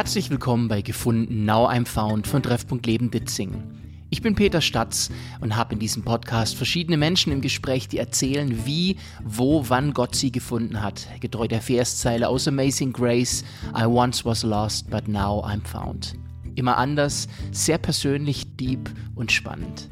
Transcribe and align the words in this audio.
Herzlich 0.00 0.30
willkommen 0.30 0.68
bei 0.68 0.80
Gefunden 0.80 1.44
Now 1.44 1.68
I'm 1.68 1.84
Found 1.84 2.26
von 2.26 2.42
Treffpunkt 2.42 2.86
Leben 2.86 3.10
Ditzing. 3.10 3.62
Ich 4.08 4.22
bin 4.22 4.34
Peter 4.34 4.62
Statz 4.62 5.10
und 5.42 5.56
habe 5.56 5.74
in 5.74 5.78
diesem 5.78 6.04
Podcast 6.04 6.56
verschiedene 6.56 6.96
Menschen 6.96 7.34
im 7.34 7.42
Gespräch, 7.42 7.86
die 7.86 7.98
erzählen, 7.98 8.64
wie, 8.64 8.96
wo, 9.22 9.68
wann 9.68 9.92
Gott 9.92 10.14
sie 10.14 10.32
gefunden 10.32 10.80
hat. 10.80 11.06
Getreu 11.20 11.48
der 11.48 11.60
Verszeile 11.60 12.28
aus 12.28 12.48
Amazing 12.48 12.94
Grace, 12.94 13.44
I 13.78 13.84
once 13.84 14.24
was 14.24 14.42
lost, 14.42 14.88
but 14.88 15.06
now 15.06 15.44
I'm 15.44 15.66
found. 15.66 16.14
Immer 16.54 16.78
anders, 16.78 17.28
sehr 17.52 17.76
persönlich, 17.76 18.56
deep 18.56 18.90
und 19.16 19.30
spannend. 19.30 19.90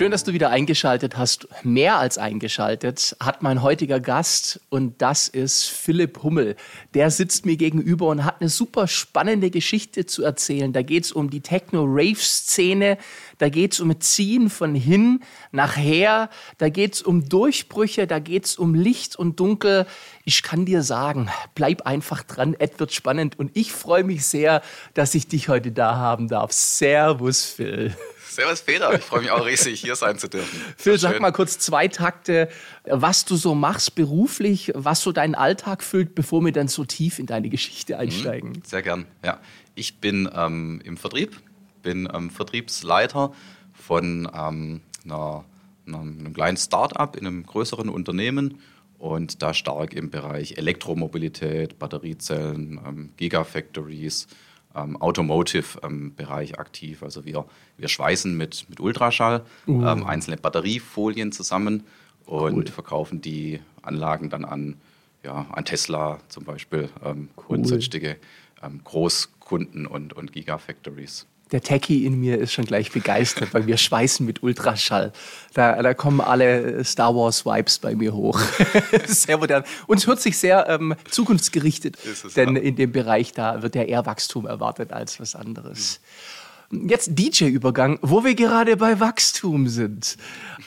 Schön, 0.00 0.12
dass 0.12 0.24
du 0.24 0.32
wieder 0.32 0.48
eingeschaltet 0.48 1.18
hast. 1.18 1.46
Mehr 1.62 1.98
als 1.98 2.16
eingeschaltet 2.16 3.14
hat 3.20 3.42
mein 3.42 3.60
heutiger 3.60 4.00
Gast 4.00 4.58
und 4.70 5.02
das 5.02 5.28
ist 5.28 5.66
Philipp 5.66 6.22
Hummel. 6.22 6.56
Der 6.94 7.10
sitzt 7.10 7.44
mir 7.44 7.58
gegenüber 7.58 8.06
und 8.08 8.24
hat 8.24 8.40
eine 8.40 8.48
super 8.48 8.88
spannende 8.88 9.50
Geschichte 9.50 10.06
zu 10.06 10.24
erzählen. 10.24 10.72
Da 10.72 10.80
geht 10.80 11.04
es 11.04 11.12
um 11.12 11.28
die 11.28 11.42
Techno-Rave-Szene, 11.42 12.96
da 13.36 13.50
geht 13.50 13.74
es 13.74 13.80
um 13.80 14.00
Ziehen 14.00 14.48
von 14.48 14.74
hin 14.74 15.20
nach 15.52 15.76
her, 15.76 16.30
da 16.56 16.70
geht 16.70 16.94
es 16.94 17.02
um 17.02 17.28
Durchbrüche, 17.28 18.06
da 18.06 18.20
geht 18.20 18.46
es 18.46 18.56
um 18.56 18.74
Licht 18.74 19.16
und 19.16 19.38
Dunkel. 19.38 19.84
Ich 20.24 20.42
kann 20.42 20.64
dir 20.64 20.82
sagen, 20.82 21.28
bleib 21.54 21.82
einfach 21.82 22.22
dran, 22.22 22.56
es 22.58 22.70
wird 22.78 22.94
spannend 22.94 23.38
und 23.38 23.50
ich 23.52 23.70
freue 23.70 24.04
mich 24.04 24.24
sehr, 24.24 24.62
dass 24.94 25.14
ich 25.14 25.28
dich 25.28 25.50
heute 25.50 25.72
da 25.72 25.96
haben 25.96 26.26
darf. 26.26 26.52
Servus, 26.52 27.44
Phil. 27.44 27.94
Servus 28.30 28.62
Peter, 28.62 28.94
ich 28.94 29.02
freue 29.02 29.22
mich 29.22 29.30
auch 29.32 29.44
riesig, 29.44 29.80
hier 29.80 29.96
sein 29.96 30.16
zu 30.16 30.28
dürfen. 30.28 30.60
Phil, 30.76 30.98
sag 30.98 31.20
mal 31.20 31.32
kurz 31.32 31.58
zwei 31.58 31.88
Takte, 31.88 32.48
was 32.84 33.24
du 33.24 33.34
so 33.34 33.56
machst 33.56 33.96
beruflich, 33.96 34.70
was 34.74 35.02
so 35.02 35.10
deinen 35.10 35.34
Alltag 35.34 35.82
füllt, 35.82 36.14
bevor 36.14 36.40
wir 36.44 36.52
dann 36.52 36.68
so 36.68 36.84
tief 36.84 37.18
in 37.18 37.26
deine 37.26 37.48
Geschichte 37.48 37.94
mhm, 37.94 38.00
einsteigen. 38.00 38.62
Sehr 38.64 38.82
gern, 38.82 39.06
ja. 39.24 39.40
Ich 39.74 39.98
bin 39.98 40.30
ähm, 40.32 40.80
im 40.84 40.96
Vertrieb, 40.96 41.40
bin 41.82 42.08
ähm, 42.12 42.30
Vertriebsleiter 42.30 43.32
von 43.72 44.30
ähm, 44.32 44.80
einer, 45.04 45.44
einem 45.86 46.32
kleinen 46.32 46.56
Start-up 46.56 47.16
in 47.16 47.26
einem 47.26 47.44
größeren 47.44 47.88
Unternehmen 47.88 48.60
und 48.98 49.42
da 49.42 49.54
stark 49.54 49.94
im 49.94 50.10
Bereich 50.10 50.56
Elektromobilität, 50.56 51.78
Batteriezellen, 51.78 52.80
ähm, 52.86 53.10
Gigafactories, 53.16 54.28
ähm, 54.74 54.96
Automotive-Bereich 54.96 56.50
ähm, 56.50 56.58
aktiv. 56.58 57.02
Also 57.02 57.24
wir, 57.24 57.44
wir 57.76 57.88
schweißen 57.88 58.36
mit, 58.36 58.66
mit 58.68 58.80
Ultraschall 58.80 59.44
uh. 59.66 59.84
ähm, 59.84 60.06
einzelne 60.06 60.36
Batteriefolien 60.36 61.32
zusammen 61.32 61.84
und 62.26 62.54
cool. 62.54 62.66
verkaufen 62.66 63.20
die 63.20 63.60
Anlagen 63.82 64.30
dann 64.30 64.44
an, 64.44 64.76
ja, 65.24 65.46
an 65.52 65.64
Tesla 65.64 66.20
zum 66.28 66.44
Beispiel 66.44 66.88
ähm, 67.04 67.28
cool. 67.36 67.58
und 67.58 67.64
sonstige 67.66 68.16
ähm, 68.62 68.80
Großkunden 68.84 69.86
und, 69.86 70.12
und 70.12 70.32
Gigafactories 70.32 71.26
der 71.52 71.62
Techie 71.62 72.04
in 72.06 72.20
mir 72.20 72.38
ist 72.38 72.52
schon 72.52 72.64
gleich 72.64 72.92
begeistert, 72.92 73.52
weil 73.52 73.66
wir 73.66 73.76
schweißen 73.76 74.24
mit 74.24 74.42
Ultraschall. 74.42 75.12
Da, 75.54 75.82
da 75.82 75.94
kommen 75.94 76.20
alle 76.20 76.84
Star 76.84 77.14
Wars 77.14 77.44
Vibes 77.44 77.78
bei 77.78 77.94
mir 77.94 78.14
hoch. 78.14 78.40
sehr 79.06 79.38
modern. 79.38 79.64
Und 79.86 79.98
es 79.98 80.06
hört 80.06 80.20
sich 80.20 80.38
sehr 80.38 80.68
ähm, 80.68 80.94
zukunftsgerichtet, 81.10 81.98
denn 82.36 82.56
ja. 82.56 82.62
in 82.62 82.76
dem 82.76 82.92
Bereich 82.92 83.32
da 83.32 83.62
wird 83.62 83.74
ja 83.74 83.82
eher 83.82 84.06
Wachstum 84.06 84.46
erwartet 84.46 84.92
als 84.92 85.18
was 85.20 85.34
anderes. 85.34 86.00
Mhm. 86.00 86.88
Jetzt 86.88 87.18
DJ-Übergang, 87.18 87.98
wo 88.00 88.22
wir 88.22 88.36
gerade 88.36 88.76
bei 88.76 89.00
Wachstum 89.00 89.66
sind. 89.66 90.16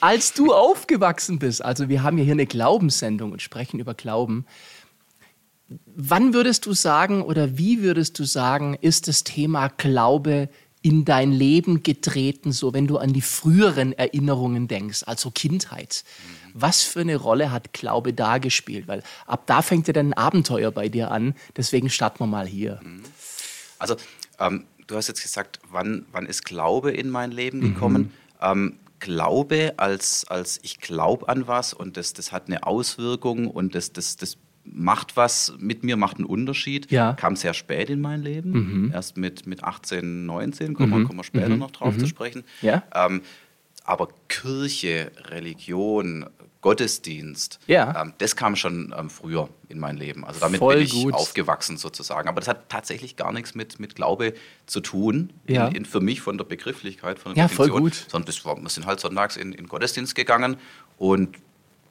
Als 0.02 0.34
du 0.34 0.54
aufgewachsen 0.54 1.40
bist, 1.40 1.64
also 1.64 1.88
wir 1.88 2.04
haben 2.04 2.18
ja 2.18 2.26
hier 2.26 2.34
eine 2.34 2.46
Glaubenssendung 2.46 3.32
und 3.32 3.42
sprechen 3.42 3.80
über 3.80 3.94
Glauben. 3.94 4.46
Wann 5.96 6.34
würdest 6.34 6.66
du 6.66 6.74
sagen 6.74 7.22
oder 7.22 7.58
wie 7.58 7.82
würdest 7.82 8.20
du 8.20 8.26
sagen, 8.26 8.78
ist 8.82 9.08
das 9.08 9.24
Thema 9.24 9.70
Glaube 9.70 10.50
in 10.84 11.06
dein 11.06 11.32
Leben 11.32 11.82
getreten, 11.82 12.52
so 12.52 12.74
wenn 12.74 12.88
du 12.88 12.98
an 12.98 13.14
die 13.14 13.22
früheren 13.22 13.94
Erinnerungen 13.94 14.68
denkst, 14.68 15.04
also 15.08 15.32
Kindheit? 15.32 16.04
Was 16.54 16.84
für 16.84 17.00
eine 17.00 17.16
Rolle 17.16 17.52
hat 17.52 17.74
Glaube 17.74 18.14
da 18.14 18.38
gespielt? 18.38 18.88
Weil 18.88 19.02
ab 19.26 19.48
da 19.48 19.62
fängt 19.62 19.88
ja 19.88 19.94
dann 19.94 20.10
ein 20.10 20.14
Abenteuer 20.14 20.72
bei 20.72 20.90
dir 20.90 21.10
an. 21.10 21.36
Deswegen 21.56 21.90
starten 21.90 22.20
wir 22.20 22.28
mal 22.28 22.46
hier. 22.46 22.82
Also, 23.80 23.96
ähm, 24.40 24.66
du 24.86 24.96
hast 24.98 25.08
jetzt 25.08 25.24
gesagt, 25.24 25.60
wann, 25.72 26.06
wann 26.12 26.26
ist 26.26 26.44
Glaube 26.44 26.92
in 26.92 27.10
mein 27.10 27.32
Leben 27.32 27.62
gekommen? 27.62 28.02
Mhm. 28.02 28.12
Ähm, 28.42 28.80
Glaube 29.00 29.74
als, 29.78 30.26
als 30.30 30.60
ich 30.64 30.80
glaube 30.80 31.28
an 31.28 31.48
was 31.48 31.74
und 31.74 31.98
das, 31.98 32.14
das 32.14 32.32
hat 32.32 32.48
eine 32.48 32.66
Auswirkung 32.66 33.48
und 33.48 33.76
das, 33.76 33.92
das, 33.92 34.16
das 34.16 34.38
macht 34.66 35.18
was 35.18 35.54
mit 35.60 35.84
mir, 35.84 35.98
macht 35.98 36.18
einen 36.18 36.26
Unterschied. 36.26 36.92
Ja. 36.92 37.14
Kam 37.14 37.36
sehr 37.36 37.54
spät 37.54 37.90
in 37.90 38.02
mein 38.02 38.22
Leben, 38.22 38.52
mhm. 38.52 38.92
erst 38.94 39.18
mit, 39.18 39.46
mit 39.46 39.64
18, 39.64 40.26
19, 40.26 40.74
kommen, 40.74 41.02
mhm. 41.02 41.08
kommen 41.08 41.20
wir 41.20 41.24
später 41.24 41.50
mhm. 41.50 41.60
noch 41.60 41.72
drauf 41.72 41.96
zu 41.96 42.04
mhm. 42.04 42.08
sprechen. 42.08 42.44
Ja. 42.62 42.84
Ähm, 42.94 43.22
aber 43.86 44.08
Kirche, 44.30 45.12
Religion, 45.30 46.26
Gottesdienst, 46.62 47.60
ja. 47.68 48.02
ähm, 48.02 48.14
das 48.20 48.38
kam 48.38 48.56
schon 48.56 48.96
ähm, 48.98 49.10
früher 49.10 49.50
in 49.68 49.80
mein 49.80 49.98
Leben. 49.98 50.24
Also 50.24 50.40
damit 50.40 50.60
Voll 50.60 50.76
bin 50.76 50.86
ich 50.86 50.94
gut. 50.94 51.14
aufgewachsen 51.14 51.76
sozusagen. 51.76 52.30
Aber 52.30 52.40
das 52.40 52.48
hat 52.48 52.70
tatsächlich 52.70 53.18
gar 53.18 53.34
nichts 53.34 53.54
mit, 53.54 53.82
mit 53.82 53.96
Glaube 53.96 54.34
zu 54.66 54.80
tun, 54.80 55.34
ja. 55.46 55.68
in, 55.68 55.76
in, 55.76 55.86
für 55.86 56.00
mich 56.00 56.22
von 56.22 56.38
der 56.38 56.46
Begrifflichkeit, 56.46 57.20
von 57.20 57.34
der 57.34 57.44
ja, 57.44 57.48
Definition, 57.50 57.82
voll 57.82 57.82
gut. 57.82 58.06
sondern 58.08 58.28
das 58.28 58.46
war, 58.46 58.56
wir 58.56 58.70
sind 58.70 58.86
halt 58.86 59.02
sonntags 59.02 59.36
in, 59.36 59.52
in 59.52 59.68
Gottesdienst 59.68 60.16
gegangen 60.16 60.56
und 60.98 61.38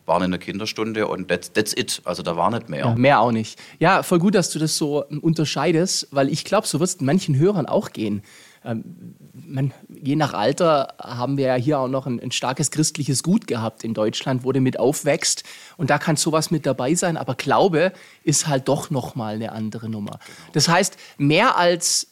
waren 0.07 0.23
in 0.25 0.31
der 0.31 0.41
Kinderstunde 0.41 1.07
und 1.07 1.29
that's, 1.29 1.53
that's 1.53 1.73
it. 1.77 2.01
Also 2.05 2.23
da 2.23 2.37
war 2.37 2.51
nicht 2.51 2.69
mehr. 2.69 2.81
Ja, 2.81 2.95
mehr 2.95 3.21
auch 3.21 3.33
nicht. 3.33 3.59
Ja, 3.79 4.03
voll 4.03 4.19
gut, 4.19 4.35
dass 4.35 4.51
du 4.51 4.59
das 4.59 4.77
so 4.77 5.05
ähm, 5.11 5.21
unterscheidest, 5.21 6.09
weil 6.11 6.29
ich 6.29 6.45
glaube, 6.45 6.67
so 6.67 6.81
wird 6.81 6.89
es 6.89 7.01
manchen 7.01 7.39
Hörern 7.39 7.67
auch 7.67 7.91
gehen. 7.91 8.23
Ähm, 8.65 8.85
man, 9.33 9.73
je 9.89 10.17
nach 10.17 10.35
Alter 10.35 10.95
haben 11.01 11.37
wir 11.37 11.47
ja 11.47 11.55
hier 11.55 11.79
auch 11.81 11.89
noch 11.89 12.07
ein, 12.07 12.21
ein, 12.21 12.31
starkes 12.31 12.71
christliches 12.71 13.23
Gut 13.23 13.47
gehabt 13.47 13.83
in 13.85 13.95
Deutschland, 13.95 14.45
wo 14.45 14.53
du 14.53 14.61
mit 14.61 14.79
aufwächst. 14.79 15.45
Und 15.77 15.91
da 15.91 15.99
kann 15.99 16.17
sowas 16.17 16.51
mit 16.51 16.67
dabei 16.67 16.95
sein. 16.95 17.17
Aber 17.17 17.35
Glaube 17.35 17.93
ist 18.23 18.47
halt 18.47 18.69
doch 18.69 18.91
nochmal 18.91 19.35
eine 19.35 19.53
andere 19.53 19.89
Nummer. 19.89 20.13
Genau. 20.13 20.51
Das 20.53 20.69
heißt, 20.69 20.97
mehr 21.19 21.57
als 21.57 22.09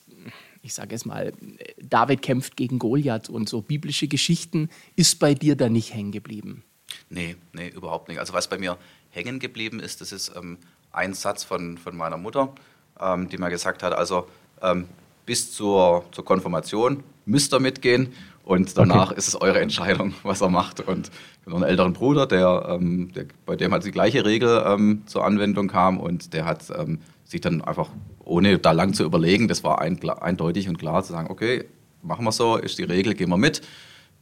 ich 0.63 0.75
sage 0.75 0.93
jetzt 0.93 1.07
mal, 1.07 1.33
David 1.81 2.21
kämpft 2.21 2.57
gegen 2.57 2.79
Goliath 2.79 3.31
und 3.31 3.49
so 3.49 3.63
biblische 3.63 4.09
Geschichten 4.09 4.69
ist 4.95 5.19
bei 5.19 5.33
dir 5.33 5.57
da 5.57 5.71
nicht 5.71 5.95
hängen 5.95 6.13
geblieben. 6.13 6.65
Nee, 7.09 7.37
nee, 7.53 7.69
überhaupt 7.69 8.09
nicht. 8.09 8.19
Also 8.19 8.33
was 8.33 8.49
bei 8.49 8.59
mir 8.59 8.77
hängen 9.11 9.39
geblieben 9.39 9.81
ist, 9.81 10.01
das 10.01 10.13
ist 10.13 10.33
ähm, 10.37 10.59
ein 10.93 11.15
Satz 11.15 11.45
von, 11.45 11.79
von 11.79 11.97
meiner 11.97 12.17
Mutter, 12.17 12.53
ähm, 13.01 13.29
die 13.29 13.39
mir 13.39 13.51
gesagt 13.51 13.83
hat, 13.83 13.93
also 13.93 14.29
ähm, 14.63 14.89
bis 15.27 15.53
zur, 15.53 16.05
zur 16.13 16.25
Konfirmation 16.25 17.03
müsst 17.27 17.53
ihr 17.55 17.61
mitgehen 17.61 18.13
und 18.45 18.77
danach 18.77 19.11
okay. 19.11 19.19
ist 19.19 19.29
es 19.29 19.41
eure 19.41 19.61
Entscheidung, 19.61 20.15
was 20.23 20.41
er 20.41 20.49
macht. 20.49 20.81
Und 20.81 21.09
ich 21.09 21.41
habe 21.47 21.51
noch 21.51 21.57
einen 21.59 21.71
älteren 21.71 21.93
Bruder, 21.93 22.27
der, 22.27 22.67
ähm, 22.69 23.13
der, 23.13 23.27
bei 23.47 23.57
dem 23.57 23.73
halt 23.73 23.85
die 23.85 23.93
gleiche 23.93 24.25
Regel 24.25 24.63
ähm, 24.67 25.03
zur 25.07 25.25
Anwendung 25.25 25.69
kam 25.69 25.99
und 25.99 26.33
der 26.33 26.47
hat 26.47 26.65
ähm, 26.77 27.01
sich 27.25 27.41
dann 27.41 27.63
einfach, 27.63 27.91
ohne 28.25 28.59
da 28.59 28.73
lang 28.73 28.93
zu 28.93 29.05
überlegen, 29.05 29.47
das 29.47 29.63
war 29.63 29.81
ein, 29.81 30.01
eindeutig 30.09 30.69
und 30.69 30.79
klar 30.79 31.03
zu 31.05 31.13
sagen, 31.13 31.31
okay, 31.31 31.65
machen 32.03 32.25
wir 32.25 32.33
so, 32.33 32.57
ist 32.57 32.79
die 32.79 32.85
Regel, 32.85 33.15
gehen 33.15 33.29
wir 33.29 33.37
mit 33.37 33.63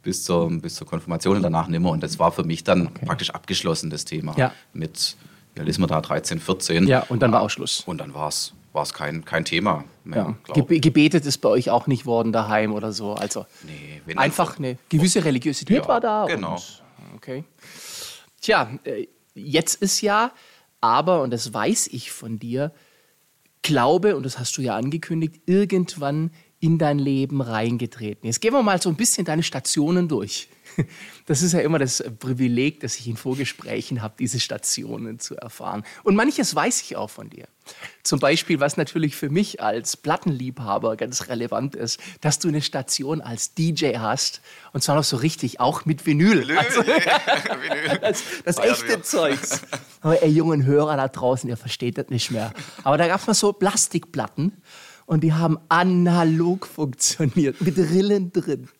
bis 0.09 0.25
zur, 0.25 0.49
bis 0.51 0.77
zur 0.77 0.87
Konfirmation 0.87 1.37
und 1.37 1.43
danach 1.43 1.69
nimmer. 1.69 1.91
Und 1.91 2.03
das 2.03 2.19
war 2.19 2.33
für 2.33 2.43
mich 2.43 2.65
dann 2.65 2.87
okay. 2.87 3.05
praktisch 3.05 3.29
abgeschlossen, 3.29 3.91
das 3.91 4.07
Thema. 4.07 4.35
Ja. 4.39 4.55
Mit, 4.73 5.19
ja, 5.55 5.65
ist 5.65 5.79
man 5.79 5.87
da, 5.87 6.01
13, 6.01 6.41
14. 6.41 6.87
Ja, 6.87 7.05
und 7.11 7.21
dann 7.21 7.31
war 7.31 7.43
auch 7.43 7.51
Schluss. 7.51 7.83
Und 7.85 7.99
dann 7.99 8.15
war 8.15 8.29
es 8.29 8.55
war 8.73 8.85
es 8.85 8.95
kein, 8.95 9.27
kein 9.27 9.45
Thema 9.45 9.85
mehr. 10.05 10.35
Ja. 10.55 10.63
gebetet 10.63 11.27
ist 11.27 11.39
bei 11.39 11.51
euch 11.51 11.69
auch 11.69 11.87
nicht 11.87 12.07
worden 12.07 12.33
daheim 12.33 12.73
oder 12.73 12.93
so. 12.93 13.15
Also 13.15 13.45
nee, 13.65 14.01
einfach 14.17 14.59
eine 14.59 14.79
gewisse 14.89 15.25
Religiosität 15.25 15.83
ja, 15.83 15.89
war 15.89 16.01
da. 16.01 16.25
Genau. 16.27 16.55
Und, 16.55 16.83
okay. 17.17 17.45
Tja, 18.41 18.71
äh, 18.85 19.09
jetzt 19.35 19.83
ist 19.83 20.01
ja, 20.01 20.33
aber, 20.81 21.21
und 21.21 21.33
das 21.33 21.53
weiß 21.53 21.89
ich 21.89 22.13
von 22.13 22.39
dir, 22.39 22.73
Glaube, 23.63 24.17
und 24.17 24.23
das 24.23 24.39
hast 24.39 24.57
du 24.57 24.63
ja 24.63 24.77
angekündigt, 24.77 25.43
irgendwann 25.47 26.31
in 26.61 26.79
dein 26.79 26.99
Leben 26.99 27.41
reingetreten. 27.41 28.27
Jetzt 28.27 28.41
gehen 28.41 28.53
wir 28.53 28.63
mal 28.63 28.81
so 28.83 28.89
ein 28.89 28.97
bisschen 28.97 29.25
deine 29.25 29.43
Stationen 29.43 30.09
durch. 30.09 30.49
Das 31.27 31.43
ist 31.43 31.53
ja 31.53 31.61
immer 31.61 31.79
das 31.79 32.03
Privileg, 32.21 32.81
das 32.81 32.99
ich 32.99 33.07
in 33.07 33.19
Vorgesprächen 33.19 34.01
habe, 34.01 34.15
diese 34.19 34.41
Stationen 34.41 35.19
zu 35.19 35.37
erfahren. 35.37 35.85
Und 36.03 36.17
manches 36.17 36.55
weiß 36.55 36.81
ich 36.81 36.97
auch 36.97 37.11
von 37.11 37.29
dir. 37.29 37.47
Zum 38.03 38.19
Beispiel, 38.19 38.61
was 38.61 38.79
natürlich 38.79 39.15
für 39.15 39.29
mich 39.29 39.63
als 39.63 39.99
Plattenliebhaber 39.99 40.97
ganz 40.97 41.29
relevant 41.29 41.75
ist, 41.75 42.01
dass 42.23 42.39
du 42.39 42.49
eine 42.49 42.63
Station 42.63 43.21
als 43.21 43.53
DJ 43.53 43.99
hast 43.99 44.41
und 44.73 44.83
zwar 44.83 44.97
noch 44.97 45.05
so 45.05 45.19
richtig, 45.19 45.61
auch 45.61 45.85
mit 45.85 46.07
Vinyl. 46.07 46.49
Vinyl. 46.49 46.59
Also, 46.59 46.81
Vinyl. 46.87 47.99
das, 48.01 48.23
das 48.47 48.59
echte 48.59 49.03
Zeugs. 49.03 49.61
Aber 50.01 50.23
ihr 50.23 50.31
jungen 50.31 50.65
Hörer 50.65 50.97
da 50.97 51.09
draußen, 51.09 51.51
ihr 51.51 51.59
versteht 51.59 51.99
das 51.99 52.09
nicht 52.09 52.31
mehr. 52.31 52.55
Aber 52.85 52.97
da 52.97 53.07
gab 53.07 53.21
es 53.21 53.27
mal 53.27 53.35
so 53.35 53.53
Plastikplatten 53.53 54.63
und 55.09 55.23
die 55.25 55.33
haben 55.33 55.59
analog 55.71 56.67
funktioniert, 56.67 57.61
mit 57.63 57.77
Rillen 57.79 58.33
drin. 58.33 58.69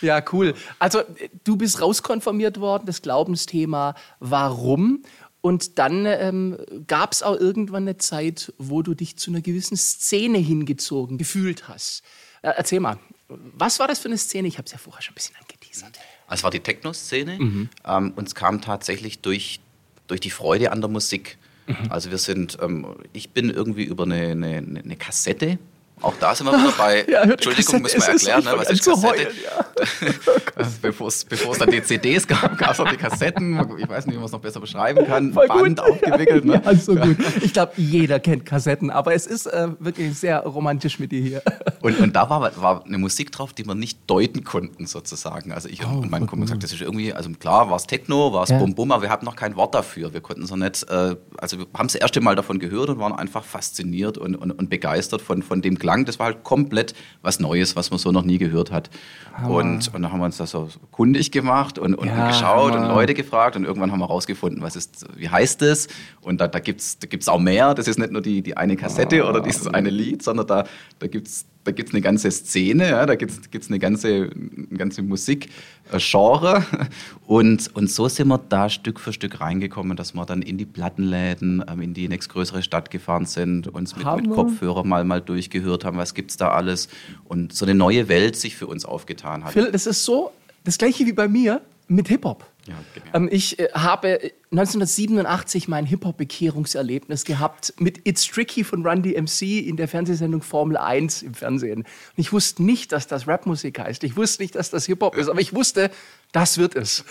Ja, 0.00 0.22
cool. 0.32 0.54
Also 0.78 1.02
du 1.42 1.56
bist 1.56 1.82
rauskonformiert 1.82 2.60
worden, 2.60 2.86
das 2.86 3.02
Glaubensthema. 3.02 3.96
Warum? 4.20 5.02
Und 5.40 5.80
dann 5.80 6.06
ähm, 6.06 6.56
gab 6.86 7.12
es 7.12 7.24
auch 7.24 7.34
irgendwann 7.34 7.82
eine 7.82 7.96
Zeit, 7.96 8.54
wo 8.58 8.82
du 8.82 8.94
dich 8.94 9.18
zu 9.18 9.32
einer 9.32 9.40
gewissen 9.40 9.76
Szene 9.76 10.38
hingezogen 10.38 11.18
gefühlt 11.18 11.66
hast. 11.66 12.04
Äh, 12.42 12.52
erzähl 12.56 12.78
mal, 12.78 13.00
was 13.26 13.80
war 13.80 13.88
das 13.88 13.98
für 13.98 14.08
eine 14.08 14.18
Szene? 14.18 14.46
Ich 14.46 14.56
habe 14.58 14.66
es 14.66 14.72
ja 14.72 14.78
vorher 14.78 15.02
schon 15.02 15.14
ein 15.14 15.16
bisschen 15.16 15.34
angeteasert. 15.34 15.98
Also 16.28 16.40
es 16.40 16.44
war 16.44 16.52
die 16.52 16.60
Techno-Szene 16.60 17.36
mhm. 17.36 17.68
ähm, 17.84 18.12
und 18.14 18.28
es 18.28 18.36
kam 18.36 18.60
tatsächlich 18.62 19.18
durch, 19.18 19.58
durch 20.06 20.20
die 20.20 20.30
Freude 20.30 20.70
an 20.70 20.80
der 20.80 20.88
Musik. 20.88 21.38
Mhm. 21.66 21.90
Also 21.90 22.10
wir 22.10 22.18
sind, 22.18 22.58
ähm, 22.62 22.86
ich 23.12 23.30
bin 23.30 23.50
irgendwie 23.50 23.84
über 23.84 24.04
eine, 24.04 24.30
eine, 24.30 24.56
eine 24.56 24.96
Kassette 24.96 25.58
auch 26.02 26.14
da 26.20 26.34
sind 26.34 26.46
wir 26.46 26.52
wieder 26.52 26.72
bei, 26.76 27.06
ja, 27.08 27.22
Entschuldigung, 27.22 27.82
müssen 27.82 28.00
wir 28.00 28.08
erklären, 28.08 28.44
ne, 28.44 28.52
was 28.54 28.70
ist 28.70 28.84
Kassette? 28.84 29.28
Ja. 29.42 30.66
bevor 30.82 31.08
es 31.08 31.26
dann 31.58 31.70
die 31.70 31.82
CDs 31.82 32.26
gab, 32.26 32.56
gab 32.58 32.72
es 32.72 32.80
auch 32.80 32.88
die 32.88 32.96
Kassetten. 32.96 33.58
Ich 33.78 33.88
weiß 33.88 34.06
nicht, 34.06 34.14
wie 34.14 34.18
man 34.18 34.26
es 34.26 34.32
noch 34.32 34.40
besser 34.40 34.60
beschreiben 34.60 35.06
kann. 35.06 35.32
Voll 35.32 35.48
Band 35.48 35.78
gut. 35.78 35.90
aufgewickelt. 35.90 36.44
Ne? 36.44 36.56
Ja, 36.66 36.74
so 36.74 36.94
gut. 36.94 37.16
Ich 37.42 37.52
glaube, 37.52 37.72
jeder 37.76 38.18
kennt 38.18 38.44
Kassetten, 38.44 38.90
aber 38.90 39.14
es 39.14 39.26
ist 39.26 39.46
äh, 39.46 39.68
wirklich 39.78 40.18
sehr 40.18 40.40
romantisch 40.40 40.98
mit 40.98 41.12
dir 41.12 41.20
hier. 41.20 41.42
Und, 41.80 41.98
und 42.00 42.16
da 42.16 42.28
war, 42.28 42.50
war, 42.60 42.84
eine 42.84 42.98
Musik 42.98 43.30
drauf, 43.30 43.52
die 43.52 43.64
wir 43.66 43.74
nicht 43.74 43.98
deuten 44.06 44.42
konnten, 44.42 44.86
sozusagen. 44.86 45.52
Also 45.52 45.68
ich 45.68 45.84
oh, 45.84 45.98
und 45.98 46.10
mein 46.10 46.26
Kumpel 46.26 46.46
gesagt, 46.46 46.62
das 46.62 46.72
ist 46.72 46.80
irgendwie, 46.80 47.12
also 47.12 47.30
klar, 47.30 47.68
war 47.70 47.76
es 47.76 47.86
Techno, 47.86 48.32
war 48.32 48.44
es 48.44 48.50
ja. 48.50 48.58
Bum 48.58 48.74
Bum, 48.74 48.90
aber 48.90 49.02
wir 49.02 49.10
hatten 49.10 49.24
noch 49.24 49.36
kein 49.36 49.54
Wort 49.56 49.74
dafür. 49.74 50.12
Wir 50.12 50.20
konnten 50.20 50.46
so 50.46 50.56
nicht, 50.56 50.88
äh, 50.90 51.16
also 51.36 51.58
wir 51.58 51.66
haben 51.76 51.86
das 51.88 51.94
erste 51.94 52.20
Mal 52.20 52.34
davon 52.34 52.58
gehört 52.58 52.88
und 52.88 52.98
waren 52.98 53.12
einfach 53.12 53.44
fasziniert 53.44 54.18
und, 54.18 54.34
und, 54.34 54.50
und 54.50 54.70
begeistert 54.70 55.22
von, 55.22 55.42
von 55.42 55.62
dem 55.62 55.78
Klang. 55.86 56.04
Das 56.04 56.18
war 56.18 56.26
halt 56.26 56.42
komplett 56.42 56.94
was 57.22 57.38
Neues, 57.38 57.76
was 57.76 57.90
man 57.90 57.98
so 57.98 58.10
noch 58.10 58.24
nie 58.24 58.38
gehört 58.38 58.72
hat. 58.72 58.90
Und, 59.46 59.94
und 59.94 60.02
dann 60.02 60.10
haben 60.10 60.18
wir 60.18 60.24
uns 60.24 60.38
das 60.38 60.50
so 60.50 60.68
kundig 60.90 61.30
gemacht 61.30 61.78
und, 61.78 61.94
und, 61.94 62.08
ja, 62.08 62.28
geschaut 62.28 62.72
Hammer. 62.72 62.88
und 62.88 62.94
Leute 62.94 63.14
gefragt 63.14 63.54
und 63.54 63.64
irgendwann 63.64 63.92
haben 63.92 64.00
wir 64.00 64.06
rausgefunden, 64.06 64.62
was 64.62 64.74
ist, 64.76 65.06
wie 65.14 65.28
heißt 65.28 65.62
es? 65.62 65.88
Und 66.22 66.40
da, 66.40 66.48
da 66.48 66.58
gibt 66.58 66.80
es 66.80 66.98
da 66.98 67.06
gibt's 67.06 67.28
auch 67.28 67.38
mehr. 67.38 67.74
Das 67.74 67.86
ist 67.86 67.98
nicht 67.98 68.10
nur 68.10 68.22
die, 68.22 68.42
die 68.42 68.56
eine 68.56 68.76
Kassette 68.76 69.24
oh. 69.24 69.28
oder 69.28 69.40
dieses 69.40 69.68
eine 69.68 69.90
Lied, 69.90 70.22
sondern 70.22 70.46
da, 70.46 70.64
da 70.98 71.06
gibt 71.06 71.28
es 71.28 71.46
da 71.66 71.72
gibt's 71.72 71.92
eine 71.92 72.00
ganze 72.00 72.30
Szene, 72.30 72.90
ja, 72.90 73.06
da 73.06 73.16
gibt 73.16 73.32
es 73.52 73.68
eine 73.68 73.78
ganze, 73.78 74.30
eine 74.32 74.78
ganze 74.78 75.02
Musikgenre. 75.02 76.64
Und, 77.26 77.74
und 77.74 77.90
so 77.90 78.08
sind 78.08 78.28
wir 78.28 78.38
da 78.38 78.68
Stück 78.68 79.00
für 79.00 79.12
Stück 79.12 79.40
reingekommen, 79.40 79.96
dass 79.96 80.14
wir 80.14 80.24
dann 80.24 80.42
in 80.42 80.58
die 80.58 80.64
Plattenläden, 80.64 81.64
ähm, 81.68 81.80
in 81.80 81.92
die 81.92 82.08
nächstgrößere 82.08 82.62
Stadt 82.62 82.90
gefahren 82.90 83.26
sind, 83.26 83.66
uns 83.66 83.96
mit, 83.96 84.06
mit 84.16 84.30
Kopfhörer 84.30 84.84
mal, 84.84 85.04
mal 85.04 85.20
durchgehört 85.20 85.75
haben, 85.84 85.98
was 85.98 86.14
gibt 86.14 86.30
es 86.30 86.36
da 86.36 86.50
alles. 86.50 86.88
Und 87.24 87.52
so 87.52 87.64
eine 87.64 87.74
neue 87.74 88.08
Welt 88.08 88.36
sich 88.36 88.56
für 88.56 88.66
uns 88.66 88.84
aufgetan 88.84 89.44
hat. 89.44 89.52
Phil, 89.52 89.70
das 89.70 89.86
ist 89.86 90.04
so 90.04 90.32
das 90.64 90.78
gleiche 90.78 91.06
wie 91.06 91.12
bei 91.12 91.28
mir 91.28 91.60
mit 91.88 92.08
Hip-Hop. 92.08 92.44
Ja, 92.66 92.74
ähm, 93.14 93.28
ich 93.30 93.58
äh, 93.60 93.68
habe 93.72 94.18
1987 94.50 95.68
mein 95.68 95.86
Hip-Hop-Bekehrungserlebnis 95.86 97.24
gehabt 97.24 97.74
mit 97.78 98.00
It's 98.06 98.26
Tricky 98.26 98.64
von 98.64 98.84
Run 98.84 99.02
DMC 99.02 99.66
in 99.66 99.76
der 99.76 99.86
Fernsehsendung 99.86 100.42
Formel 100.42 100.76
1 100.76 101.22
im 101.22 101.34
Fernsehen. 101.34 101.80
Und 101.82 101.86
ich 102.16 102.32
wusste 102.32 102.64
nicht, 102.64 102.90
dass 102.90 103.06
das 103.06 103.28
Rapmusik 103.28 103.78
heißt. 103.78 104.02
Ich 104.02 104.16
wusste 104.16 104.42
nicht, 104.42 104.56
dass 104.56 104.70
das 104.70 104.86
Hip-Hop 104.86 105.16
ist, 105.16 105.28
aber 105.28 105.40
ich 105.40 105.54
wusste, 105.54 105.90
das 106.36 106.58
wird 106.58 106.76
es. 106.76 107.02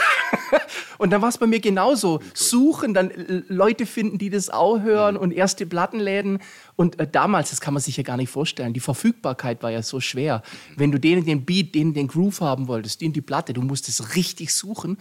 und 0.99 1.09
dann 1.09 1.19
war 1.19 1.29
es 1.29 1.39
bei 1.39 1.47
mir 1.47 1.59
genauso. 1.59 2.19
Suchen, 2.35 2.93
dann 2.93 3.11
Leute 3.47 3.87
finden, 3.87 4.19
die 4.19 4.29
das 4.29 4.51
auch 4.51 4.81
hören 4.81 5.17
und 5.17 5.31
erste 5.31 5.65
Plattenläden. 5.65 6.37
Und 6.75 6.99
äh, 6.99 7.07
damals, 7.11 7.49
das 7.49 7.59
kann 7.59 7.73
man 7.73 7.81
sich 7.81 7.97
ja 7.97 8.03
gar 8.03 8.17
nicht 8.17 8.29
vorstellen, 8.29 8.73
die 8.73 8.79
Verfügbarkeit 8.79 9.63
war 9.63 9.71
ja 9.71 9.81
so 9.81 9.99
schwer. 9.99 10.43
Wenn 10.77 10.91
du 10.91 10.99
denen 10.99 11.25
den 11.25 11.43
Beat, 11.43 11.73
denen 11.73 11.95
den 11.95 12.07
Groove 12.07 12.41
haben 12.41 12.67
wolltest, 12.67 13.01
denen 13.01 13.13
die 13.13 13.21
Platte, 13.21 13.53
du 13.53 13.63
musstest 13.63 14.15
richtig 14.15 14.53
suchen 14.53 14.99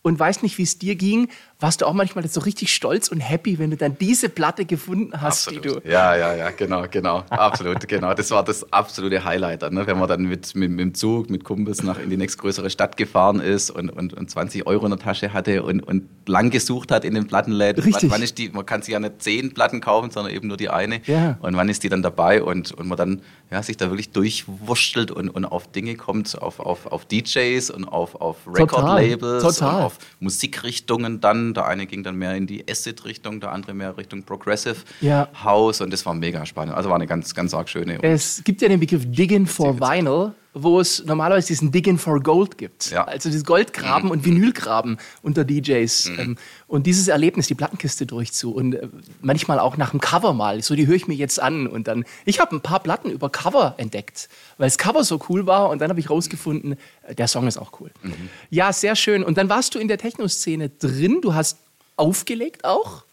und 0.00 0.18
weiß 0.18 0.42
nicht, 0.42 0.56
wie 0.56 0.62
es 0.62 0.78
dir 0.78 0.96
ging. 0.96 1.28
Warst 1.58 1.80
du 1.80 1.86
auch 1.86 1.94
manchmal 1.94 2.28
so 2.28 2.40
richtig 2.40 2.74
stolz 2.74 3.08
und 3.08 3.20
happy, 3.20 3.58
wenn 3.58 3.70
du 3.70 3.78
dann 3.78 3.96
diese 3.96 4.28
Platte 4.28 4.66
gefunden 4.66 5.22
hast, 5.22 5.48
Absolut. 5.48 5.64
die 5.64 5.68
du. 5.80 5.90
Ja, 5.90 6.14
ja, 6.14 6.34
ja, 6.34 6.50
genau, 6.50 6.84
genau. 6.90 7.24
Absolut, 7.30 7.88
genau. 7.88 8.12
Das 8.12 8.30
war 8.30 8.44
das 8.44 8.70
absolute 8.74 9.24
Highlight, 9.24 9.62
ne? 9.72 9.86
wenn 9.86 9.98
man 9.98 10.06
dann 10.06 10.24
mit, 10.24 10.54
mit, 10.54 10.70
mit, 10.70 10.80
dem 10.80 10.94
Zug, 10.94 11.30
mit 11.30 11.44
Kumpels 11.44 11.82
nach 11.82 11.98
in 11.98 12.10
die 12.10 12.18
nächstgrößere 12.18 12.68
Stadt 12.68 12.98
gefahren 12.98 13.40
ist 13.40 13.70
und, 13.70 13.88
und, 13.88 14.12
und 14.12 14.30
20 14.30 14.66
Euro 14.66 14.84
in 14.84 14.90
der 14.90 14.98
Tasche 14.98 15.32
hatte 15.32 15.62
und, 15.62 15.80
und 15.80 16.06
lang 16.26 16.50
gesucht 16.50 16.92
hat 16.92 17.06
in 17.06 17.14
den 17.14 17.26
Plattenläden. 17.26 17.82
Richtig. 17.82 18.10
Wann, 18.10 18.22
ist 18.22 18.36
die, 18.36 18.50
man 18.50 18.66
kann 18.66 18.82
sich 18.82 18.92
ja 18.92 19.00
nicht 19.00 19.22
zehn 19.22 19.54
Platten 19.54 19.80
kaufen, 19.80 20.10
sondern 20.10 20.34
eben 20.34 20.48
nur 20.48 20.58
die 20.58 20.68
eine. 20.68 21.00
Ja. 21.06 21.38
Und 21.40 21.56
wann 21.56 21.70
ist 21.70 21.82
die 21.82 21.88
dann 21.88 22.02
dabei 22.02 22.42
und, 22.42 22.72
und 22.72 22.86
man 22.86 22.98
dann 22.98 23.22
ja, 23.50 23.62
sich 23.62 23.78
da 23.78 23.88
wirklich 23.88 24.10
durchwurschtelt 24.10 25.10
und, 25.10 25.30
und 25.30 25.46
auf 25.46 25.70
Dinge 25.72 25.94
kommt, 25.94 26.40
auf, 26.42 26.60
auf, 26.60 26.86
auf 26.86 27.06
DJs 27.06 27.70
und 27.70 27.86
auf, 27.86 28.14
auf 28.16 28.36
Record-Labels 28.46 29.42
und 29.42 29.62
auf 29.66 29.98
Musikrichtungen 30.20 31.20
dann. 31.22 31.45
Der 31.54 31.66
eine 31.66 31.86
ging 31.86 32.02
dann 32.02 32.16
mehr 32.16 32.34
in 32.34 32.46
die 32.46 32.64
Acid-Richtung, 32.68 33.40
der 33.40 33.52
andere 33.52 33.74
mehr 33.74 33.96
Richtung 33.96 34.22
Progressive 34.22 34.76
ja. 35.00 35.28
House 35.42 35.80
und 35.80 35.92
das 35.92 36.04
war 36.06 36.14
mega 36.14 36.44
spannend. 36.46 36.74
Also 36.74 36.88
war 36.88 36.96
eine 36.96 37.06
ganz, 37.06 37.34
ganz 37.34 37.54
arg 37.54 37.68
schöne. 37.68 38.02
Es 38.02 38.42
gibt 38.44 38.62
ja 38.62 38.68
den 38.68 38.80
Begriff 38.80 39.04
Digging 39.06 39.46
for 39.46 39.78
Vinyl 39.78 40.32
wo 40.58 40.80
es 40.80 41.04
normalerweise 41.04 41.48
diesen 41.48 41.70
Digging 41.70 41.98
for 41.98 42.20
Gold 42.20 42.56
gibt. 42.56 42.90
Ja. 42.90 43.04
Also 43.04 43.28
dieses 43.28 43.44
Goldgraben 43.44 44.06
mhm. 44.06 44.10
und 44.10 44.24
Vinylgraben 44.24 44.96
unter 45.22 45.44
DJs. 45.44 46.08
Mhm. 46.08 46.18
Ähm, 46.18 46.36
und 46.66 46.86
dieses 46.86 47.08
Erlebnis, 47.08 47.46
die 47.46 47.54
Plattenkiste 47.54 48.06
durchzu 48.06 48.54
und 48.54 48.74
äh, 48.74 48.88
manchmal 49.20 49.58
auch 49.58 49.76
nach 49.76 49.90
dem 49.90 50.00
Cover 50.00 50.32
mal. 50.32 50.62
So, 50.62 50.74
die 50.74 50.86
höre 50.86 50.96
ich 50.96 51.08
mir 51.08 51.14
jetzt 51.14 51.40
an 51.40 51.66
und 51.66 51.88
dann. 51.88 52.04
Ich 52.24 52.40
habe 52.40 52.56
ein 52.56 52.62
paar 52.62 52.80
Platten 52.80 53.10
über 53.10 53.28
Cover 53.28 53.74
entdeckt, 53.76 54.30
weil 54.56 54.68
das 54.68 54.78
Cover 54.78 55.04
so 55.04 55.20
cool 55.28 55.46
war 55.46 55.68
und 55.68 55.80
dann 55.80 55.90
habe 55.90 56.00
ich 56.00 56.08
rausgefunden, 56.08 56.76
äh, 57.02 57.14
der 57.14 57.28
Song 57.28 57.46
ist 57.46 57.58
auch 57.58 57.78
cool. 57.80 57.90
Mhm. 58.02 58.30
Ja, 58.48 58.72
sehr 58.72 58.96
schön. 58.96 59.22
Und 59.22 59.36
dann 59.36 59.50
warst 59.50 59.74
du 59.74 59.78
in 59.78 59.88
der 59.88 59.98
Techno-Szene 59.98 60.70
drin. 60.70 61.20
Du 61.20 61.34
hast 61.34 61.58
aufgelegt 61.96 62.64
auch. 62.64 63.04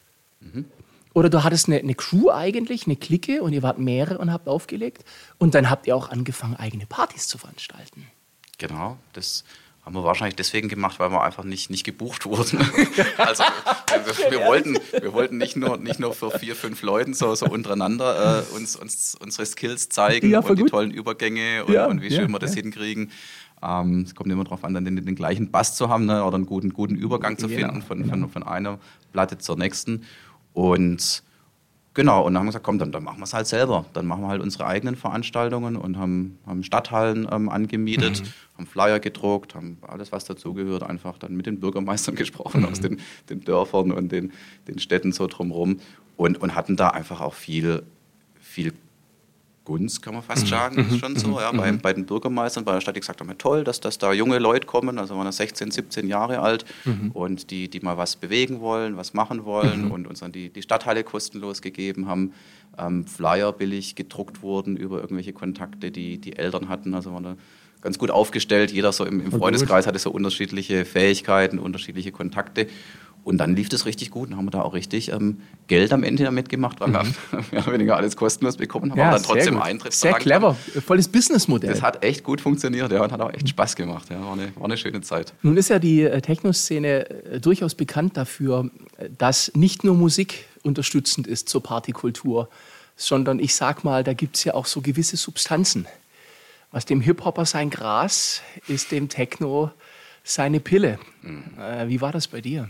Oder 1.13 1.29
du 1.29 1.43
hattest 1.43 1.67
eine, 1.67 1.77
eine, 1.77 1.95
Crew 1.95 2.29
eigentlich, 2.31 2.85
eine 2.87 2.95
Clique 2.95 3.41
und 3.41 3.53
ihr 3.53 3.63
wart 3.63 3.77
mehrere 3.77 4.17
und 4.17 4.33
habt 4.33 4.47
aufgelegt. 4.47 5.05
Und 5.37 5.53
dann 5.55 5.69
habt 5.69 5.87
ihr 5.87 5.95
auch 5.95 6.09
angefangen, 6.09 6.55
eigene 6.55 6.85
Partys 6.85 7.27
zu 7.27 7.37
veranstalten. 7.37 8.07
Genau, 8.57 8.97
das 9.13 9.43
haben 9.85 9.95
wir 9.95 10.03
wahrscheinlich 10.03 10.35
deswegen 10.35 10.69
gemacht, 10.69 10.99
weil 10.99 11.11
wir 11.11 11.21
einfach 11.21 11.43
nicht, 11.43 11.69
nicht 11.69 11.83
gebucht 11.83 12.25
wurden. 12.25 12.59
also 13.17 13.43
wir, 14.05 14.31
wir, 14.31 14.45
wollten, 14.45 14.77
wir 14.91 15.13
wollten 15.13 15.37
nicht 15.37 15.57
nur, 15.57 15.77
nicht 15.77 15.99
nur 15.99 16.13
für 16.13 16.31
vier, 16.31 16.55
fünf 16.55 16.81
Leuten 16.83 17.13
so, 17.13 17.35
so 17.35 17.47
untereinander 17.47 18.45
äh, 18.49 18.55
uns, 18.55 18.77
uns 18.77 19.15
unsere 19.21 19.45
Skills 19.45 19.89
zeigen 19.89 20.29
ja, 20.29 20.39
und 20.39 20.47
gut. 20.47 20.59
die 20.59 20.63
tollen 20.63 20.91
Übergänge 20.91 21.65
und, 21.65 21.73
ja, 21.73 21.85
und 21.85 22.01
wie 22.01 22.09
schön 22.09 22.27
ja, 22.27 22.29
wir 22.29 22.39
das 22.39 22.53
hinkriegen. 22.53 23.11
Ähm, 23.61 24.03
es 24.03 24.15
kommt 24.15 24.31
immer 24.31 24.45
darauf 24.45 24.63
an, 24.63 24.73
dann 24.73 24.85
den, 24.85 25.05
den, 25.05 25.15
gleichen 25.15 25.51
Bass 25.51 25.75
zu 25.75 25.89
haben 25.89 26.05
ne, 26.05 26.23
oder 26.23 26.35
einen 26.35 26.45
guten, 26.45 26.71
guten 26.71 26.95
Übergang 26.95 27.37
zu 27.37 27.47
genau, 27.47 27.59
finden 27.59 27.81
von, 27.81 28.03
genau. 28.03 28.13
von, 28.13 28.29
von 28.29 28.43
einer 28.43 28.79
Platte 29.11 29.37
zur 29.37 29.57
nächsten. 29.57 30.05
Und 30.53 31.23
genau, 31.93 32.25
und 32.25 32.33
dann 32.33 32.39
haben 32.39 32.45
wir 32.45 32.49
gesagt, 32.49 32.65
komm, 32.65 32.79
dann, 32.79 32.91
dann 32.91 33.03
machen 33.03 33.19
wir 33.19 33.23
es 33.23 33.33
halt 33.33 33.47
selber. 33.47 33.85
Dann 33.93 34.05
machen 34.05 34.21
wir 34.21 34.27
halt 34.27 34.41
unsere 34.41 34.65
eigenen 34.65 34.95
Veranstaltungen 34.95 35.75
und 35.75 35.97
haben, 35.97 36.37
haben 36.45 36.63
Stadthallen 36.63 37.27
ähm, 37.31 37.49
angemietet, 37.49 38.21
mhm. 38.21 38.57
haben 38.57 38.67
Flyer 38.67 38.99
gedruckt, 38.99 39.55
haben 39.55 39.77
alles, 39.81 40.11
was 40.11 40.25
dazugehört, 40.25 40.83
einfach 40.83 41.17
dann 41.17 41.35
mit 41.35 41.45
den 41.45 41.59
Bürgermeistern 41.59 42.15
gesprochen 42.15 42.61
mhm. 42.61 42.67
aus 42.67 42.79
den, 42.79 42.99
den 43.29 43.41
Dörfern 43.41 43.91
und 43.91 44.11
den, 44.11 44.31
den 44.67 44.79
Städten 44.79 45.11
so 45.11 45.27
drumherum 45.27 45.79
und, 46.17 46.39
und 46.41 46.55
hatten 46.55 46.75
da 46.75 46.89
einfach 46.89 47.21
auch 47.21 47.33
viel, 47.33 47.83
viel 48.39 48.73
Gunst, 49.65 50.01
kann 50.01 50.13
man 50.13 50.23
fast 50.23 50.43
mhm. 50.43 50.49
sagen, 50.49 50.77
ist 50.79 50.91
mhm. 50.91 50.99
schon 50.99 51.15
so. 51.15 51.39
Ja, 51.39 51.51
bei, 51.51 51.71
mhm. 51.71 51.79
bei, 51.79 51.93
den 51.93 52.05
Bürgermeistern, 52.05 52.65
bei 52.65 52.73
der 52.73 52.81
Stadt, 52.81 52.95
die 52.95 52.99
gesagt 52.99 53.21
haben, 53.21 53.37
toll, 53.37 53.63
dass, 53.63 53.79
dass 53.79 53.97
da 53.97 54.11
junge 54.11 54.39
Leute 54.39 54.67
kommen, 54.67 54.97
also 54.97 55.15
waren 55.17 55.31
16, 55.31 55.71
17 55.71 56.07
Jahre 56.07 56.39
alt 56.39 56.65
mhm. 56.85 57.11
und 57.11 57.51
die, 57.51 57.69
die 57.69 57.79
mal 57.79 57.97
was 57.97 58.15
bewegen 58.15 58.59
wollen, 58.59 58.97
was 58.97 59.13
machen 59.13 59.45
wollen 59.45 59.85
mhm. 59.85 59.91
und 59.91 60.07
uns 60.07 60.19
dann 60.19 60.31
die, 60.31 60.49
die 60.49 60.61
Stadthalle 60.61 61.03
kostenlos 61.03 61.61
gegeben 61.61 62.07
haben, 62.07 62.33
ähm, 62.77 63.05
Flyer 63.05 63.53
billig 63.53 63.95
gedruckt 63.95 64.41
wurden 64.41 64.75
über 64.75 64.99
irgendwelche 64.99 65.33
Kontakte, 65.33 65.91
die 65.91 66.17
die 66.17 66.35
Eltern 66.35 66.67
hatten, 66.69 66.93
also 66.93 67.13
waren 67.13 67.23
da 67.23 67.35
ganz 67.81 67.97
gut 67.99 68.11
aufgestellt. 68.11 68.71
Jeder 68.71 68.91
so 68.91 69.05
im, 69.05 69.19
im 69.19 69.31
Freundeskreis 69.31 69.87
hatte 69.87 69.99
so 69.99 70.09
unterschiedliche 70.09 70.85
Fähigkeiten, 70.85 71.59
unterschiedliche 71.59 72.11
Kontakte 72.11 72.67
und 73.23 73.37
dann 73.37 73.55
lief 73.55 73.69
das 73.69 73.85
richtig 73.85 74.11
gut. 74.11 74.29
Dann 74.29 74.37
haben 74.37 74.45
wir 74.45 74.51
da 74.51 74.61
auch 74.61 74.73
richtig 74.73 75.11
ähm, 75.11 75.39
Geld 75.67 75.93
am 75.93 76.03
Ende 76.03 76.23
damit 76.23 76.49
gemacht, 76.49 76.79
weil 76.79 76.89
mhm. 76.89 76.93
wir 76.93 77.03
mehr 77.51 77.63
oder 77.63 77.73
weniger 77.73 77.95
alles 77.95 78.17
kostenlos 78.17 78.57
bekommen 78.57 78.91
haben. 78.91 78.99
Ja, 78.99 79.09
aber 79.09 79.17
dann 79.17 79.23
trotzdem. 79.23 79.61
Eintritt 79.61 79.93
Sehr 79.93 80.13
clever, 80.13 80.55
volles 80.85 81.07
Businessmodell. 81.07 81.69
Das 81.69 81.81
hat 81.81 82.03
echt 82.03 82.23
gut 82.23 82.41
funktioniert 82.41 82.91
ja, 82.91 83.01
und 83.01 83.11
hat 83.11 83.21
auch 83.21 83.33
echt 83.33 83.47
Spaß 83.47 83.75
gemacht. 83.75 84.09
Ja, 84.09 84.21
war, 84.21 84.33
eine, 84.33 84.53
war 84.55 84.65
eine 84.65 84.77
schöne 84.77 85.01
Zeit. 85.01 85.33
Nun 85.41 85.55
ist 85.55 85.69
ja 85.69 85.79
die 85.79 86.01
äh, 86.01 86.21
Techno-Szene 86.21 87.09
äh, 87.09 87.39
durchaus 87.39 87.75
bekannt 87.75 88.17
dafür, 88.17 88.69
äh, 88.97 89.09
dass 89.17 89.51
nicht 89.55 89.83
nur 89.83 89.95
Musik 89.95 90.45
unterstützend 90.63 91.27
ist 91.27 91.47
zur 91.47 91.63
Partykultur, 91.63 92.49
sondern 92.97 93.39
ich 93.39 93.55
sag 93.55 93.83
mal, 93.83 94.03
da 94.03 94.13
gibt 94.13 94.35
es 94.35 94.43
ja 94.43 94.53
auch 94.53 94.65
so 94.65 94.81
gewisse 94.81 95.15
Substanzen. 95.15 95.87
Was 96.71 96.85
dem 96.85 97.01
Hip-Hopper 97.01 97.45
sein 97.45 97.69
Gras 97.69 98.41
ist 98.67 98.91
dem 98.91 99.07
Techno 99.07 99.71
seine 100.23 100.59
Pille. 100.59 100.99
Mhm. 101.21 101.43
wie 101.87 101.99
war 102.01 102.11
das 102.11 102.27
bei 102.27 102.39
dir? 102.39 102.69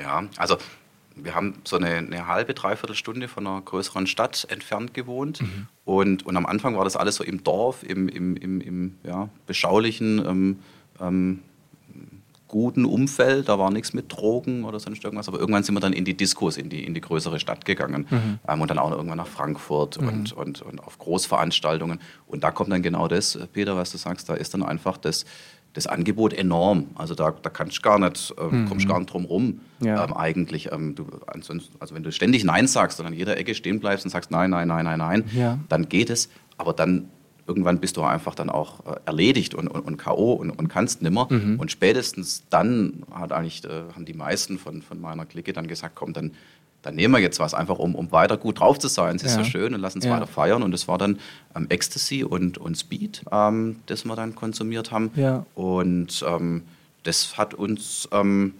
Ja, 0.00 0.24
also 0.36 0.56
wir 1.14 1.34
haben 1.34 1.56
so 1.64 1.76
eine, 1.76 1.88
eine, 1.88 2.26
halbe, 2.26 2.54
dreiviertel 2.54 2.96
Stunde 2.96 3.28
von 3.28 3.46
einer 3.46 3.60
größeren 3.60 4.06
Stadt 4.06 4.46
entfernt 4.50 4.94
gewohnt. 4.94 5.42
Mhm. 5.42 5.66
Und, 5.84 6.26
und 6.26 6.36
am 6.36 6.46
Anfang 6.46 6.76
war 6.76 6.84
das 6.84 6.96
alles 6.96 7.16
so 7.16 7.24
im 7.24 7.44
Dorf, 7.44 7.82
im, 7.82 8.08
im, 8.08 8.36
im, 8.36 8.60
im 8.60 8.98
ja, 9.04 9.28
beschaulichen. 9.46 10.24
Ähm, 10.24 10.58
ähm, 11.00 11.42
guten 12.52 12.84
Umfeld, 12.84 13.48
da 13.48 13.58
war 13.58 13.70
nichts 13.70 13.94
mit 13.94 14.12
Drogen 14.12 14.64
oder 14.64 14.78
sonst 14.78 15.02
irgendwas, 15.02 15.26
aber 15.26 15.40
irgendwann 15.40 15.62
sind 15.62 15.74
wir 15.74 15.80
dann 15.80 15.94
in 15.94 16.04
die 16.04 16.14
Diskos, 16.14 16.58
in 16.58 16.68
die, 16.68 16.84
in 16.84 16.92
die 16.92 17.00
größere 17.00 17.40
Stadt 17.40 17.64
gegangen 17.64 18.06
mhm. 18.10 18.38
ähm, 18.46 18.60
und 18.60 18.70
dann 18.70 18.78
auch 18.78 18.90
noch 18.90 18.98
irgendwann 18.98 19.16
nach 19.16 19.26
Frankfurt 19.26 19.98
mhm. 19.98 20.08
und, 20.08 20.32
und, 20.32 20.62
und 20.62 20.84
auf 20.84 20.98
Großveranstaltungen. 20.98 21.98
Und 22.26 22.44
da 22.44 22.50
kommt 22.50 22.70
dann 22.70 22.82
genau 22.82 23.08
das, 23.08 23.38
Peter, 23.54 23.74
was 23.74 23.90
du 23.90 23.96
sagst, 23.96 24.28
da 24.28 24.34
ist 24.34 24.52
dann 24.52 24.62
einfach 24.62 24.98
das, 24.98 25.24
das 25.72 25.86
Angebot 25.86 26.32
enorm. 26.32 26.88
Also 26.94 27.14
da, 27.14 27.30
da 27.30 27.50
kannst 27.50 27.78
du 27.78 27.82
gar 27.82 27.98
nicht, 27.98 28.34
äh, 28.38 28.54
mhm. 28.54 28.68
kommst 28.68 28.88
gar 28.88 28.98
nicht 28.98 29.12
drum 29.12 29.24
rum, 29.24 29.60
ja. 29.80 30.04
ähm, 30.04 30.12
eigentlich. 30.14 30.70
Ähm, 30.70 30.94
du, 30.94 31.06
also 31.26 31.94
wenn 31.94 32.02
du 32.02 32.12
ständig 32.12 32.44
Nein 32.44 32.66
sagst 32.66 33.00
und 33.00 33.06
an 33.06 33.14
jeder 33.14 33.36
Ecke 33.36 33.54
stehen 33.54 33.80
bleibst 33.80 34.04
und 34.04 34.10
sagst 34.10 34.30
Nein, 34.30 34.50
nein, 34.50 34.68
nein, 34.68 34.84
nein, 34.84 34.98
nein, 34.98 35.24
ja. 35.34 35.58
dann 35.68 35.88
geht 35.88 36.10
es. 36.10 36.28
Aber 36.58 36.72
dann 36.72 37.08
irgendwann 37.46 37.80
bist 37.80 37.96
du 37.96 38.02
einfach 38.02 38.34
dann 38.34 38.50
auch 38.50 38.86
äh, 38.86 39.00
erledigt 39.04 39.54
und, 39.54 39.68
und, 39.68 39.80
und 39.80 39.96
K.O. 39.96 40.32
Und, 40.32 40.50
und, 40.50 40.68
kannst 40.68 41.02
nimmer. 41.02 41.26
Mhm. 41.30 41.58
Und 41.58 41.70
spätestens 41.70 42.44
dann 42.50 43.02
hat 43.10 43.32
eigentlich, 43.32 43.64
äh, 43.64 43.84
haben 43.94 44.04
die 44.04 44.14
meisten 44.14 44.58
von, 44.58 44.82
von 44.82 45.00
meiner 45.00 45.26
Clique 45.26 45.52
dann 45.52 45.66
gesagt, 45.66 45.94
komm, 45.96 46.12
dann, 46.12 46.32
dann 46.82 46.96
nehmen 46.96 47.14
wir 47.14 47.20
jetzt 47.20 47.38
was, 47.38 47.54
einfach 47.54 47.78
um, 47.78 47.94
um 47.94 48.10
weiter 48.12 48.36
gut 48.36 48.60
drauf 48.60 48.78
zu 48.78 48.88
sein. 48.88 49.16
Es 49.16 49.22
ist 49.22 49.36
ja. 49.36 49.44
so 49.44 49.50
schön 49.50 49.74
und 49.74 49.80
lassen 49.80 49.98
es 49.98 50.04
ja. 50.04 50.14
weiter 50.14 50.26
feiern. 50.26 50.62
Und 50.62 50.74
es 50.74 50.88
war 50.88 50.98
dann 50.98 51.18
ähm, 51.54 51.66
Ecstasy 51.68 52.24
und, 52.24 52.58
und 52.58 52.76
Speed, 52.76 53.22
ähm, 53.30 53.76
das 53.86 54.04
wir 54.04 54.16
dann 54.16 54.34
konsumiert 54.34 54.90
haben. 54.90 55.12
Ja. 55.14 55.46
Und 55.54 56.24
ähm, 56.26 56.64
das 57.04 57.38
hat 57.38 57.54
uns 57.54 58.08
ähm, 58.12 58.54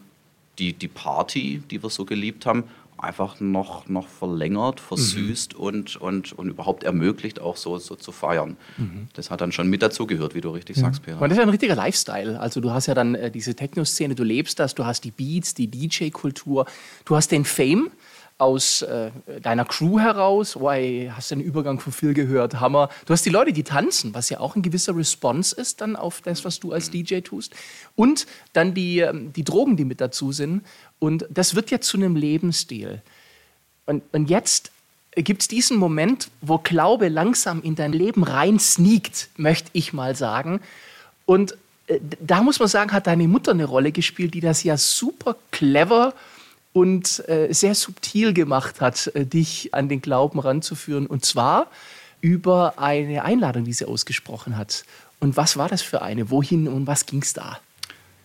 die, 0.58 0.72
die 0.72 0.88
Party, 0.88 1.62
die 1.70 1.82
wir 1.82 1.90
so 1.90 2.04
geliebt 2.04 2.46
haben, 2.46 2.64
einfach 3.02 3.40
noch, 3.40 3.88
noch 3.88 4.06
verlängert, 4.06 4.78
versüßt 4.78 5.54
mhm. 5.54 5.60
und, 5.60 5.96
und, 5.96 6.32
und 6.32 6.48
überhaupt 6.48 6.84
ermöglicht, 6.84 7.40
auch 7.40 7.56
so, 7.56 7.78
so 7.78 7.96
zu 7.96 8.12
feiern. 8.12 8.56
Mhm. 8.78 9.08
Das 9.14 9.30
hat 9.30 9.40
dann 9.40 9.50
schon 9.50 9.68
mit 9.68 9.82
dazugehört, 9.82 10.36
wie 10.36 10.40
du 10.40 10.50
richtig 10.50 10.76
ja. 10.76 10.84
sagst, 10.84 11.02
Peter. 11.02 11.20
Und 11.20 11.22
das 11.22 11.32
ist 11.32 11.38
ja 11.38 11.42
ein 11.42 11.48
richtiger 11.48 11.74
Lifestyle. 11.74 12.38
Also 12.38 12.60
du 12.60 12.70
hast 12.70 12.86
ja 12.86 12.94
dann 12.94 13.16
äh, 13.16 13.32
diese 13.32 13.56
Techno-Szene, 13.56 14.14
du 14.14 14.22
lebst 14.22 14.60
das, 14.60 14.76
du 14.76 14.86
hast 14.86 15.02
die 15.02 15.10
Beats, 15.10 15.54
die 15.54 15.66
DJ-Kultur, 15.66 16.66
du 17.04 17.16
hast 17.16 17.32
den 17.32 17.44
Fame 17.44 17.90
aus 18.42 18.82
äh, 18.82 19.12
deiner 19.40 19.64
Crew 19.64 20.00
heraus. 20.00 20.56
Oh, 20.56 20.68
ey, 20.68 21.12
hast 21.14 21.30
du 21.30 21.36
den 21.36 21.44
Übergang 21.44 21.78
von 21.78 21.92
Phil 21.92 22.12
gehört? 22.12 22.58
Hammer. 22.58 22.88
Du 23.06 23.12
hast 23.12 23.24
die 23.24 23.30
Leute, 23.30 23.52
die 23.52 23.62
tanzen, 23.62 24.12
was 24.14 24.30
ja 24.30 24.40
auch 24.40 24.56
ein 24.56 24.62
gewisser 24.62 24.96
Response 24.96 25.54
ist 25.54 25.80
dann 25.80 25.94
auf 25.94 26.22
das, 26.22 26.44
was 26.44 26.58
du 26.58 26.72
als 26.72 26.88
mhm. 26.88 27.04
DJ 27.04 27.20
tust. 27.20 27.54
Und 27.94 28.26
dann 28.52 28.74
die, 28.74 28.98
ähm, 28.98 29.32
die 29.32 29.44
Drogen, 29.44 29.76
die 29.76 29.84
mit 29.84 30.00
dazu 30.00 30.32
sind. 30.32 30.64
Und 30.98 31.24
das 31.30 31.54
wird 31.54 31.70
ja 31.70 31.80
zu 31.80 31.96
einem 31.96 32.16
Lebensstil. 32.16 33.00
Und, 33.86 34.02
und 34.10 34.28
jetzt 34.28 34.72
gibt 35.14 35.42
es 35.42 35.48
diesen 35.48 35.76
Moment, 35.76 36.28
wo 36.40 36.58
Glaube 36.58 37.08
langsam 37.08 37.62
in 37.62 37.76
dein 37.76 37.92
Leben 37.92 38.24
rein 38.24 38.58
sneakt, 38.58 39.28
möchte 39.36 39.70
ich 39.72 39.92
mal 39.92 40.16
sagen. 40.16 40.60
Und 41.26 41.56
äh, 41.86 42.00
da 42.18 42.42
muss 42.42 42.58
man 42.58 42.66
sagen, 42.66 42.90
hat 42.92 43.06
deine 43.06 43.28
Mutter 43.28 43.52
eine 43.52 43.66
Rolle 43.66 43.92
gespielt, 43.92 44.34
die 44.34 44.40
das 44.40 44.64
ja 44.64 44.76
super 44.76 45.36
clever 45.52 46.12
und 46.72 47.28
äh, 47.28 47.52
sehr 47.52 47.74
subtil 47.74 48.32
gemacht 48.32 48.80
hat, 48.80 49.08
äh, 49.14 49.26
dich 49.26 49.74
an 49.74 49.88
den 49.88 50.00
Glauben 50.00 50.38
ranzuführen. 50.38 51.06
Und 51.06 51.24
zwar 51.24 51.66
über 52.20 52.78
eine 52.78 53.24
Einladung, 53.24 53.64
die 53.64 53.72
sie 53.72 53.84
ausgesprochen 53.84 54.56
hat. 54.56 54.84
Und 55.20 55.36
was 55.36 55.56
war 55.56 55.68
das 55.68 55.82
für 55.82 56.02
eine? 56.02 56.30
Wohin 56.30 56.68
und 56.68 56.86
was 56.86 57.06
ging 57.06 57.22
es 57.22 57.32
da? 57.32 57.58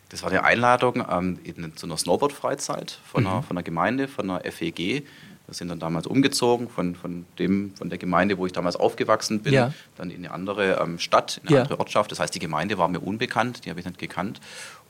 Das 0.09 0.23
war 0.23 0.29
eine 0.29 0.43
Einladung 0.43 1.03
ähm, 1.09 1.39
in, 1.43 1.75
zu 1.75 1.85
einer 1.85 1.97
Snowboard-Freizeit 1.97 2.99
von, 3.05 3.23
mhm. 3.23 3.29
einer, 3.29 3.43
von 3.43 3.57
einer 3.57 3.63
Gemeinde, 3.63 4.07
von 4.07 4.29
einer 4.29 4.51
FEG. 4.51 5.03
Wir 5.47 5.53
sind 5.53 5.69
dann 5.69 5.79
damals 5.79 6.07
umgezogen 6.07 6.69
von, 6.69 6.95
von, 6.95 7.25
dem, 7.39 7.73
von 7.75 7.89
der 7.89 7.97
Gemeinde, 7.97 8.37
wo 8.37 8.45
ich 8.45 8.51
damals 8.51 8.75
aufgewachsen 8.75 9.41
bin, 9.41 9.53
ja. 9.53 9.73
dann 9.95 10.09
in 10.09 10.17
eine 10.17 10.31
andere 10.31 10.79
ähm, 10.81 10.99
Stadt, 10.99 11.39
in 11.41 11.47
eine 11.47 11.57
ja. 11.57 11.61
andere 11.63 11.79
Ortschaft. 11.79 12.11
Das 12.11 12.19
heißt, 12.19 12.35
die 12.35 12.39
Gemeinde 12.39 12.77
war 12.77 12.87
mir 12.89 12.99
unbekannt, 12.99 13.65
die 13.65 13.69
habe 13.69 13.79
ich 13.79 13.85
nicht 13.85 13.97
gekannt 13.97 14.41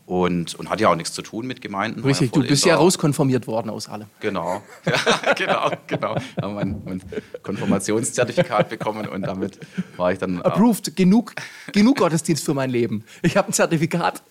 und, 0.08 0.56
und 0.56 0.70
hat 0.70 0.80
ja 0.80 0.90
auch 0.90 0.96
nichts 0.96 1.12
zu 1.12 1.22
tun 1.22 1.46
mit 1.46 1.60
Gemeinden. 1.60 2.02
Richtig, 2.02 2.32
du 2.32 2.42
bist 2.42 2.66
ja 2.66 2.78
rauskonformiert 2.78 3.46
worden 3.46 3.70
aus 3.70 3.90
allem. 3.90 4.08
Genau, 4.22 4.64
ja, 4.86 5.34
genau, 5.34 5.72
genau. 5.86 6.16
Haben 6.42 6.56
mein, 6.56 6.82
mein 6.86 7.02
Konfirmationszertifikat 7.44 8.70
bekommen 8.70 9.06
und 9.08 9.24
damit 9.24 9.60
war 9.98 10.14
ich 10.14 10.18
dann. 10.18 10.42
Approved, 10.42 10.96
genug, 10.96 11.34
genug 11.74 11.98
Gottesdienst 11.98 12.46
für 12.46 12.54
mein 12.54 12.70
Leben. 12.70 13.04
Ich 13.22 13.36
habe 13.36 13.50
ein 13.50 13.54
Zertifikat. 13.54 14.24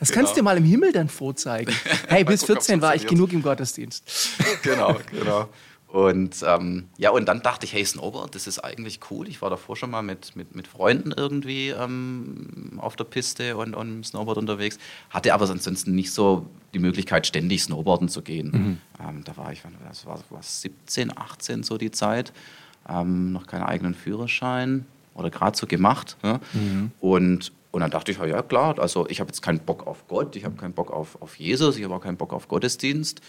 Das 0.00 0.08
genau. 0.08 0.18
kannst 0.18 0.32
du 0.32 0.40
dir 0.40 0.42
mal 0.42 0.56
im 0.56 0.64
Himmel 0.64 0.92
dann 0.92 1.08
vorzeigen. 1.08 1.72
Hey, 2.08 2.24
bis 2.24 2.44
14 2.44 2.82
war 2.82 2.96
ich 2.96 3.06
genug 3.06 3.32
im 3.32 3.42
Gottesdienst. 3.42 4.04
Genau, 4.62 4.96
genau. 5.12 5.48
Und 5.92 6.44
ähm, 6.46 6.88
ja, 6.98 7.10
und 7.10 7.26
dann 7.26 7.42
dachte 7.42 7.66
ich, 7.66 7.72
hey, 7.72 7.84
Snowboard, 7.84 8.34
das 8.36 8.46
ist 8.46 8.60
eigentlich 8.60 9.00
cool. 9.10 9.26
Ich 9.26 9.42
war 9.42 9.50
davor 9.50 9.74
schon 9.76 9.90
mal 9.90 10.02
mit, 10.02 10.36
mit, 10.36 10.54
mit 10.54 10.68
Freunden 10.68 11.12
irgendwie 11.16 11.70
ähm, 11.70 12.78
auf 12.78 12.94
der 12.94 13.04
Piste 13.04 13.56
und, 13.56 13.74
und 13.74 14.06
Snowboard 14.06 14.38
unterwegs, 14.38 14.78
hatte 15.10 15.34
aber 15.34 15.50
ansonsten 15.50 15.94
nicht 15.96 16.12
so 16.12 16.46
die 16.74 16.78
Möglichkeit, 16.78 17.26
ständig 17.26 17.64
Snowboarden 17.64 18.08
zu 18.08 18.22
gehen. 18.22 18.50
Mhm. 18.50 18.78
Ähm, 19.04 19.24
da 19.24 19.36
war 19.36 19.52
ich, 19.52 19.62
das 19.88 20.06
war, 20.06 20.20
war 20.30 20.42
17, 20.42 21.16
18 21.16 21.64
so 21.64 21.76
die 21.76 21.90
Zeit, 21.90 22.32
ähm, 22.88 23.32
noch 23.32 23.48
keinen 23.48 23.64
eigenen 23.64 23.94
Führerschein 23.94 24.86
oder 25.14 25.30
gerade 25.30 25.58
so 25.58 25.66
gemacht. 25.66 26.16
Ja? 26.22 26.40
Mhm. 26.52 26.92
Und, 27.00 27.52
und 27.72 27.80
dann 27.80 27.90
dachte 27.90 28.12
ich, 28.12 28.18
ja 28.18 28.42
klar, 28.42 28.78
also 28.78 29.08
ich 29.08 29.18
habe 29.18 29.28
jetzt 29.28 29.42
keinen 29.42 29.58
Bock 29.58 29.88
auf 29.88 30.06
Gott, 30.06 30.36
ich 30.36 30.44
habe 30.44 30.54
keinen 30.54 30.72
Bock 30.72 30.92
auf, 30.92 31.20
auf 31.20 31.34
Jesus, 31.36 31.76
ich 31.76 31.82
habe 31.82 31.96
auch 31.96 32.00
keinen 32.00 32.16
Bock 32.16 32.32
auf 32.32 32.46
Gottesdienst. 32.46 33.20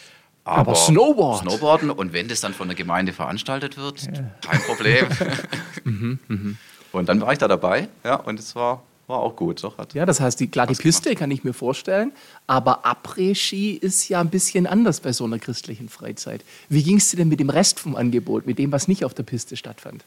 Aber, 0.44 0.60
aber 0.60 0.76
Snowboard. 0.76 1.42
Snowboarden 1.42 1.92
und 1.92 2.14
wenn 2.14 2.28
das 2.28 2.42
dann 2.42 2.54
von 2.54 2.68
der 2.68 2.76
Gemeinde 2.76 3.14
veranstaltet 3.14 3.78
wird, 3.78 4.02
ja. 4.04 4.24
kein 4.48 4.62
Problem. 4.62 5.06
mhm, 5.84 6.20
mh. 6.28 6.56
Und 6.92 7.10
dann 7.10 7.22
war 7.22 7.32
ich 7.32 7.38
da 7.38 7.48
dabei, 7.48 7.88
ja, 8.04 8.16
und 8.16 8.40
es 8.40 8.56
war, 8.56 8.84
war 9.08 9.20
auch 9.20 9.36
gut. 9.36 9.64
Doch, 9.64 9.78
ja, 9.94 10.06
das 10.06 10.20
heißt, 10.20 10.40
die, 10.40 10.48
klar, 10.48 10.68
die 10.68 10.74
Piste 10.74 11.16
kann 11.16 11.32
ich 11.32 11.44
mir 11.44 11.54
vorstellen, 11.54 12.12
aber 12.48 12.86
Après-Ski 12.86 13.74
ist 13.74 14.10
ja 14.10 14.20
ein 14.20 14.30
bisschen 14.30 14.66
anders 14.66 15.00
bei 15.00 15.14
so 15.14 15.26
einer 15.26 15.40
christlichen 15.40 15.90
Freizeit. 15.90 16.44
Wie 16.70 16.84
ging 16.84 16.98
es 16.98 17.10
dir 17.10 17.18
denn 17.18 17.30
mit 17.30 17.40
dem 17.40 17.50
Rest 17.50 17.80
vom 17.80 17.96
Angebot, 17.96 18.46
mit 18.48 18.58
dem, 18.58 18.72
was 18.72 18.88
nicht 18.88 19.06
auf 19.06 19.14
der 19.14 19.24
Piste 19.24 19.56
stattfand? 19.56 20.04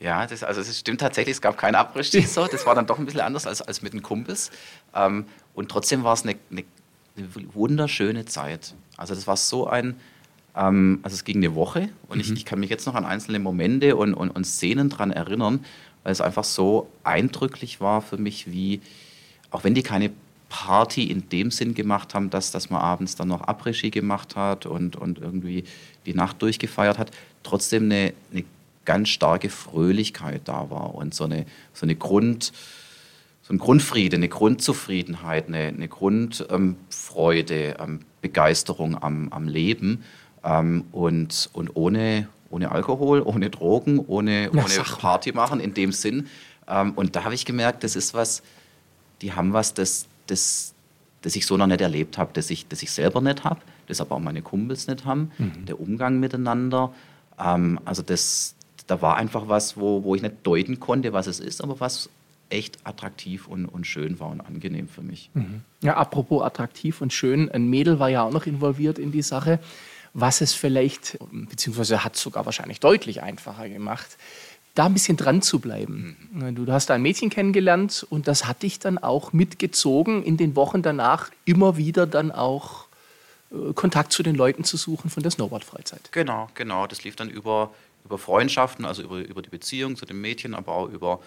Ja, 0.00 0.26
das, 0.26 0.42
also 0.42 0.62
es 0.62 0.78
stimmt 0.78 1.00
tatsächlich, 1.00 1.36
es 1.36 1.40
gab 1.40 1.56
kein 1.56 1.76
Après-Ski, 1.76 2.22
so. 2.26 2.46
das 2.46 2.66
war 2.66 2.74
dann 2.74 2.86
doch 2.86 2.98
ein 2.98 3.04
bisschen 3.04 3.20
anders 3.20 3.46
als, 3.46 3.62
als 3.62 3.82
mit 3.82 3.92
den 3.92 4.02
Kumpels. 4.02 4.50
Ähm, 4.94 5.26
und 5.54 5.70
trotzdem 5.70 6.02
war 6.02 6.14
es 6.14 6.22
eine, 6.22 6.36
eine 6.50 6.64
eine 7.16 7.54
wunderschöne 7.54 8.24
Zeit. 8.24 8.74
Also 9.00 9.14
das 9.14 9.26
war 9.26 9.36
so 9.36 9.66
ein, 9.66 9.96
ähm, 10.54 11.00
also 11.02 11.14
es 11.14 11.24
ging 11.24 11.38
eine 11.38 11.54
Woche 11.54 11.88
und 12.08 12.16
mhm. 12.16 12.20
ich, 12.20 12.30
ich, 12.32 12.44
kann 12.44 12.60
mich 12.60 12.70
jetzt 12.70 12.86
noch 12.86 12.94
an 12.94 13.04
einzelne 13.04 13.38
Momente 13.38 13.96
und, 13.96 14.14
und, 14.14 14.30
und 14.30 14.44
Szenen 14.44 14.90
daran 14.90 15.10
erinnern, 15.10 15.64
weil 16.04 16.12
es 16.12 16.20
einfach 16.20 16.44
so 16.44 16.88
eindrücklich 17.02 17.80
war 17.80 18.02
für 18.02 18.18
mich, 18.18 18.50
wie, 18.52 18.80
auch 19.50 19.64
wenn 19.64 19.74
die 19.74 19.82
keine 19.82 20.10
Party 20.50 21.04
in 21.04 21.28
dem 21.30 21.50
Sinn 21.50 21.74
gemacht 21.74 22.14
haben, 22.14 22.28
dass, 22.28 22.50
dass 22.50 22.68
man 22.68 22.82
abends 22.82 23.16
dann 23.16 23.28
noch 23.28 23.46
Après-Ski 23.46 23.90
gemacht 23.90 24.36
hat 24.36 24.66
und, 24.66 24.96
und 24.96 25.18
irgendwie 25.18 25.64
die 26.04 26.14
Nacht 26.14 26.42
durchgefeiert 26.42 26.98
hat, 26.98 27.10
trotzdem 27.42 27.84
eine, 27.84 28.12
eine 28.32 28.44
ganz 28.84 29.08
starke 29.08 29.48
Fröhlichkeit 29.48 30.42
da 30.44 30.68
war 30.68 30.94
und 30.94 31.14
so 31.14 31.24
eine, 31.24 31.46
so 31.72 31.86
eine 31.86 31.94
Grund, 31.94 32.52
so 33.42 33.54
ein 33.54 33.58
Grundfriede, 33.58 34.16
eine 34.16 34.28
Grundzufriedenheit, 34.28 35.48
eine, 35.48 35.68
eine 35.68 35.88
Grundfreude, 35.88 37.76
ähm, 37.78 38.00
Begeisterung 38.20 39.00
am, 39.02 39.28
am 39.30 39.48
Leben 39.48 40.04
ähm, 40.44 40.84
und, 40.92 41.50
und 41.52 41.76
ohne, 41.76 42.28
ohne 42.50 42.70
Alkohol, 42.72 43.22
ohne 43.22 43.50
Drogen, 43.50 43.98
ohne, 43.98 44.50
ohne 44.52 44.84
Party 44.98 45.32
machen 45.32 45.60
in 45.60 45.74
dem 45.74 45.92
Sinn. 45.92 46.28
Ähm, 46.68 46.92
und 46.92 47.16
da 47.16 47.24
habe 47.24 47.34
ich 47.34 47.44
gemerkt, 47.44 47.84
das 47.84 47.96
ist 47.96 48.14
was, 48.14 48.42
die 49.22 49.32
haben 49.32 49.52
was, 49.52 49.74
das, 49.74 50.06
das, 50.26 50.74
das 51.22 51.36
ich 51.36 51.46
so 51.46 51.56
noch 51.56 51.66
nicht 51.66 51.80
erlebt 51.80 52.18
habe, 52.18 52.30
das 52.32 52.50
ich, 52.50 52.68
das 52.68 52.82
ich 52.82 52.90
selber 52.90 53.20
nicht 53.20 53.44
habe, 53.44 53.60
das 53.86 54.00
aber 54.00 54.16
auch 54.16 54.20
meine 54.20 54.42
Kumpels 54.42 54.86
nicht 54.86 55.04
haben, 55.04 55.30
mhm. 55.38 55.66
der 55.66 55.80
Umgang 55.80 56.20
miteinander. 56.20 56.92
Ähm, 57.38 57.80
also 57.84 58.02
das, 58.02 58.54
da 58.86 59.02
war 59.02 59.16
einfach 59.16 59.48
was, 59.48 59.76
wo, 59.76 60.04
wo 60.04 60.14
ich 60.14 60.22
nicht 60.22 60.36
deuten 60.42 60.80
konnte, 60.80 61.12
was 61.12 61.26
es 61.26 61.40
ist, 61.40 61.62
aber 61.62 61.80
was 61.80 62.08
echt 62.50 62.78
attraktiv 62.84 63.48
und, 63.48 63.66
und 63.66 63.86
schön 63.86 64.20
war 64.20 64.28
und 64.28 64.40
angenehm 64.40 64.88
für 64.88 65.02
mich. 65.02 65.30
Mhm. 65.34 65.62
Ja, 65.82 65.96
apropos 65.96 66.42
attraktiv 66.42 67.00
und 67.00 67.12
schön, 67.12 67.50
ein 67.50 67.68
Mädel 67.68 67.98
war 67.98 68.08
ja 68.08 68.22
auch 68.22 68.32
noch 68.32 68.46
involviert 68.46 68.98
in 68.98 69.12
die 69.12 69.22
Sache, 69.22 69.60
was 70.12 70.40
es 70.40 70.52
vielleicht, 70.52 71.18
beziehungsweise 71.30 72.04
hat 72.04 72.16
es 72.16 72.22
sogar 72.22 72.44
wahrscheinlich 72.44 72.80
deutlich 72.80 73.22
einfacher 73.22 73.68
gemacht, 73.68 74.16
da 74.74 74.86
ein 74.86 74.94
bisschen 74.94 75.16
dran 75.16 75.42
zu 75.42 75.58
bleiben. 75.58 76.16
Mhm. 76.32 76.54
Du 76.54 76.72
hast 76.72 76.90
ein 76.90 77.02
Mädchen 77.02 77.30
kennengelernt 77.30 78.06
und 78.08 78.28
das 78.28 78.46
hat 78.46 78.62
dich 78.62 78.78
dann 78.78 78.98
auch 78.98 79.32
mitgezogen, 79.32 80.22
in 80.22 80.36
den 80.36 80.56
Wochen 80.56 80.82
danach 80.82 81.30
immer 81.44 81.76
wieder 81.76 82.06
dann 82.06 82.30
auch 82.30 82.86
äh, 83.50 83.72
Kontakt 83.74 84.12
zu 84.12 84.22
den 84.22 84.34
Leuten 84.34 84.64
zu 84.64 84.76
suchen 84.76 85.10
von 85.10 85.22
der 85.22 85.32
Snowboard-Freizeit. 85.32 86.12
Genau, 86.12 86.48
genau. 86.54 86.86
Das 86.86 87.02
lief 87.04 87.16
dann 87.16 87.30
über, 87.30 87.72
über 88.04 88.18
Freundschaften, 88.18 88.84
also 88.84 89.02
über, 89.02 89.18
über 89.18 89.42
die 89.42 89.50
Beziehung 89.50 89.96
zu 89.96 90.06
dem 90.06 90.20
Mädchen, 90.20 90.54
aber 90.54 90.72
auch 90.72 90.88
über 90.88 91.20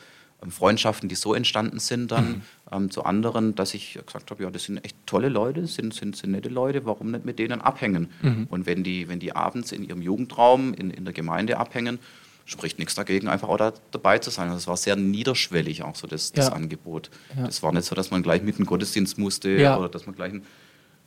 Freundschaften, 0.52 1.10
die 1.10 1.16
so 1.16 1.34
entstanden 1.34 1.80
sind 1.80 2.12
dann 2.12 2.28
mhm. 2.28 2.42
ähm, 2.72 2.92
zu 2.92 3.04
anderen, 3.04 3.56
dass 3.56 3.74
ich 3.74 4.00
gesagt 4.06 4.32
habe, 4.32 4.44
ja, 4.44 4.50
das 4.50 4.64
sind 4.64 4.84
echt 4.84 4.96
tolle 5.06 5.30
Leute, 5.30 5.68
sind, 5.68 5.94
sind, 5.94 6.16
sind 6.16 6.32
nette 6.32 6.50
Leute, 6.50 6.86
warum 6.86 7.12
nicht 7.12 7.26
mit 7.26 7.40
denen 7.40 7.62
abhängen? 7.62 8.10
Mhm. 8.22 8.48
Und 8.50 8.66
wenn 8.66 8.84
die, 8.84 9.08
wenn 9.08 9.20
die 9.20 9.36
abends 9.36 9.72
in 9.72 9.84
ihrem 9.88 10.02
Jugendraum 10.02 10.74
in, 10.74 10.92
in 10.92 11.06
der 11.06 11.14
Gemeinde 11.14 11.58
abhängen, 11.58 12.00
spricht 12.46 12.80
nichts 12.80 12.96
dagegen, 12.96 13.28
einfach 13.28 13.48
auch 13.48 13.58
da 13.58 13.74
dabei 13.92 14.20
zu 14.20 14.30
sein. 14.30 14.48
Also 14.48 14.58
es 14.58 14.68
war 14.68 14.78
sehr 14.78 14.96
niederschwellig 14.96 15.84
auch 15.84 15.96
so 15.96 16.08
das, 16.08 16.32
das 16.34 16.48
ja. 16.48 16.54
Angebot. 16.54 17.10
Ja. 17.38 17.46
Das 17.46 17.64
war 17.64 17.72
nicht 17.72 17.86
so, 17.86 17.96
dass 17.96 18.12
man 18.12 18.22
gleich 18.24 18.42
mit 18.42 18.58
dem 18.58 18.66
Gottesdienst 18.66 19.18
musste 19.18 19.50
ja. 19.52 19.78
oder 19.78 19.90
dass 19.90 20.06
man 20.06 20.16
gleich 20.16 20.34
ein, 20.34 20.44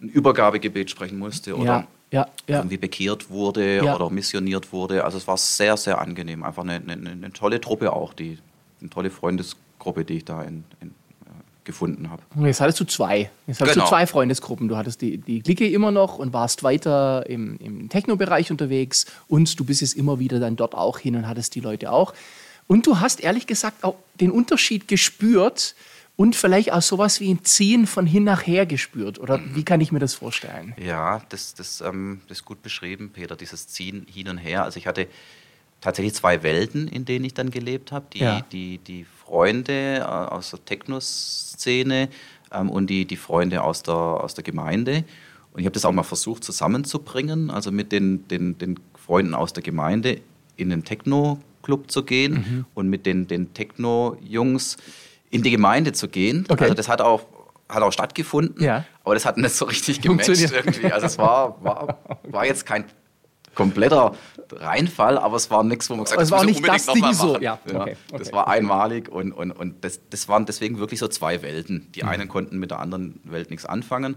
ein, 0.01 0.09
Übergabegebet 0.09 0.91
sprechen 0.91 1.19
musste 1.19 1.57
oder 1.57 1.87
irgendwie 2.47 2.79
bekehrt 2.79 3.29
wurde 3.29 3.83
oder 3.83 4.11
missioniert 4.11 4.73
wurde. 4.73 5.05
Also 5.05 5.19
es 5.19 5.27
war 5.27 5.37
sehr, 5.37 5.77
sehr 5.77 6.01
angenehm. 6.01 6.43
Einfach 6.43 6.63
eine, 6.63 6.75
eine, 6.75 7.11
eine 7.11 7.33
tolle 7.33 7.61
Truppe 7.61 7.93
auch, 7.93 8.15
die, 8.15 8.39
eine 8.81 8.91
tolle 8.91 9.11
Freundesgruppe, 9.11 10.05
die 10.05 10.19
ich 10.19 10.25
da 10.25 10.43
in, 10.43 10.65
in 10.81 10.95
gefunden 11.67 12.09
habe. 12.09 12.23
Jetzt 12.47 12.63
hattest 12.63 12.81
du 12.81 12.85
zwei. 12.85 13.29
Jetzt 13.47 13.61
hattest 13.61 13.75
genau. 13.75 13.85
du 13.85 13.91
zwei 13.91 14.07
Freundesgruppen. 14.07 14.69
Du 14.69 14.77
hattest 14.77 15.03
die, 15.03 15.19
die 15.19 15.43
Clique 15.43 15.69
immer 15.69 15.91
noch 15.91 16.19
und 16.19 16.33
warst 16.33 16.63
weiter 16.63 17.29
im, 17.29 17.59
im 17.59 17.91
Techno-Bereich 17.91 18.51
unterwegs 18.51 19.05
und 19.29 19.59
du 19.61 19.65
bist 19.65 19.83
jetzt 19.83 19.95
immer 19.95 20.19
wieder 20.19 20.41
dann 20.41 20.57
dort 20.57 20.75
auch 20.75 20.99
hin 20.99 21.17
und 21.17 21.29
hattest 21.29 21.55
die 21.55 21.61
Leute 21.61 21.93
auch. 21.93 22.15
Und 22.67 22.87
du 22.87 23.01
hast 23.01 23.21
ehrlich 23.21 23.47
gesagt 23.47 23.85
auch 23.85 23.97
den 24.15 24.31
Unterschied 24.31 24.89
gespürt 24.89 25.75
und 26.17 26.35
vielleicht 26.35 26.73
auch 26.73 26.83
sowas 26.83 27.21
wie 27.21 27.33
ein 27.33 27.45
Ziehen 27.45 27.87
von 27.87 28.07
hin 28.07 28.25
nach 28.25 28.47
her 28.47 28.65
gespürt. 28.65 29.19
Oder 29.19 29.41
wie 29.55 29.65
kann 29.65 29.81
ich 29.81 29.93
mir 29.93 29.99
das 29.99 30.15
vorstellen? 30.15 30.75
Ja, 30.79 31.21
das, 31.29 31.55
das, 31.55 31.83
ähm, 31.83 32.23
das 32.29 32.39
ist 32.39 32.45
gut 32.45 32.63
beschrieben, 32.63 33.11
Peter, 33.13 33.37
dieses 33.37 33.69
Ziehen 33.69 34.07
hin 34.11 34.29
und 34.29 34.39
her. 34.39 34.65
Also 34.65 34.79
ich 34.79 34.87
hatte 34.87 35.09
tatsächlich 35.81 36.15
zwei 36.15 36.43
Welten, 36.43 36.89
in 36.89 37.05
denen 37.05 37.25
ich 37.25 37.35
dann 37.35 37.51
gelebt 37.51 37.93
habe. 37.93 38.07
Die, 38.13 38.21
ja. 38.21 38.41
die, 38.53 38.79
die 38.79 39.05
Freunde 39.05 39.99
äh, 39.99 40.03
aus 40.03 40.51
der 40.51 40.65
Techno-Szene 40.65 42.09
ähm, 42.53 42.71
und 42.71 42.89
die, 42.89 43.05
die 43.05 43.17
Freunde 43.17 43.63
aus 43.63 43.83
der, 43.83 43.95
aus 43.95 44.35
der 44.35 44.45
Gemeinde. 44.45 45.05
Und 45.53 45.61
ich 45.61 45.67
habe 45.67 45.75
das 45.75 45.85
auch 45.85 45.93
mal 45.93 46.03
versucht 46.03 46.45
zusammenzubringen, 46.45 47.51
also 47.51 47.73
mit 47.73 47.93
den, 47.93 48.29
den, 48.29 48.59
den 48.59 48.79
Freunden 48.95 49.35
aus 49.35 49.53
der 49.53 49.63
Gemeinde 49.63 50.21
in 50.57 50.71
den 50.71 50.85
Techno-Club 50.85 51.91
zu 51.91 52.05
gehen 52.05 52.33
mhm. 52.33 52.65
und 52.75 52.89
mit 52.89 53.07
den, 53.07 53.27
den 53.27 53.55
Techno-Jungs 53.55 54.77
in 55.31 55.43
die 55.43 55.51
Gemeinde 55.51 55.93
zu 55.93 56.09
gehen. 56.09 56.45
Okay. 56.49 56.65
Also 56.65 56.75
das 56.75 56.89
hat 56.89 57.01
auch, 57.01 57.27
hat 57.69 57.83
auch 57.83 57.93
stattgefunden, 57.93 58.63
ja. 58.63 58.85
aber 59.05 59.15
das 59.15 59.25
hat 59.25 59.39
nicht 59.39 59.55
so 59.55 59.65
richtig 59.65 60.01
gematcht 60.03 60.53
irgendwie. 60.53 60.93
Also 60.93 61.07
es 61.07 61.19
war, 61.19 61.63
war, 61.65 61.99
war 62.25 62.47
jetzt 62.47 62.67
kein 62.67 62.85
kompletter 63.57 64.15
Reinfall, 64.53 65.19
aber 65.19 65.37
es 65.37 65.51
war 65.51 65.65
nichts, 65.65 65.91
wo 65.91 65.97
man 65.97 66.05
gesagt 66.05 66.21
hat, 66.21 66.23
das 66.23 66.31
war 66.31 66.45
nicht 66.45 66.67
das 66.67 66.87
Ding 66.87 67.13
so. 67.13 67.41
Ja, 67.41 67.59
okay, 67.65 67.77
okay. 67.77 67.97
Das 68.17 68.33
war 68.33 68.47
einmalig 68.47 69.09
und, 69.09 69.33
und, 69.33 69.51
und 69.51 69.85
das, 69.85 70.01
das 70.09 70.29
waren 70.29 70.47
deswegen 70.47 70.79
wirklich 70.79 71.01
so 71.01 71.09
zwei 71.09 71.43
Welten. 71.43 71.91
Die 71.97 72.05
mhm. 72.05 72.09
einen 72.09 72.29
konnten 72.29 72.59
mit 72.59 72.71
der 72.71 72.79
anderen 72.79 73.19
Welt 73.25 73.51
nichts 73.51 73.67
anfangen 73.67 74.17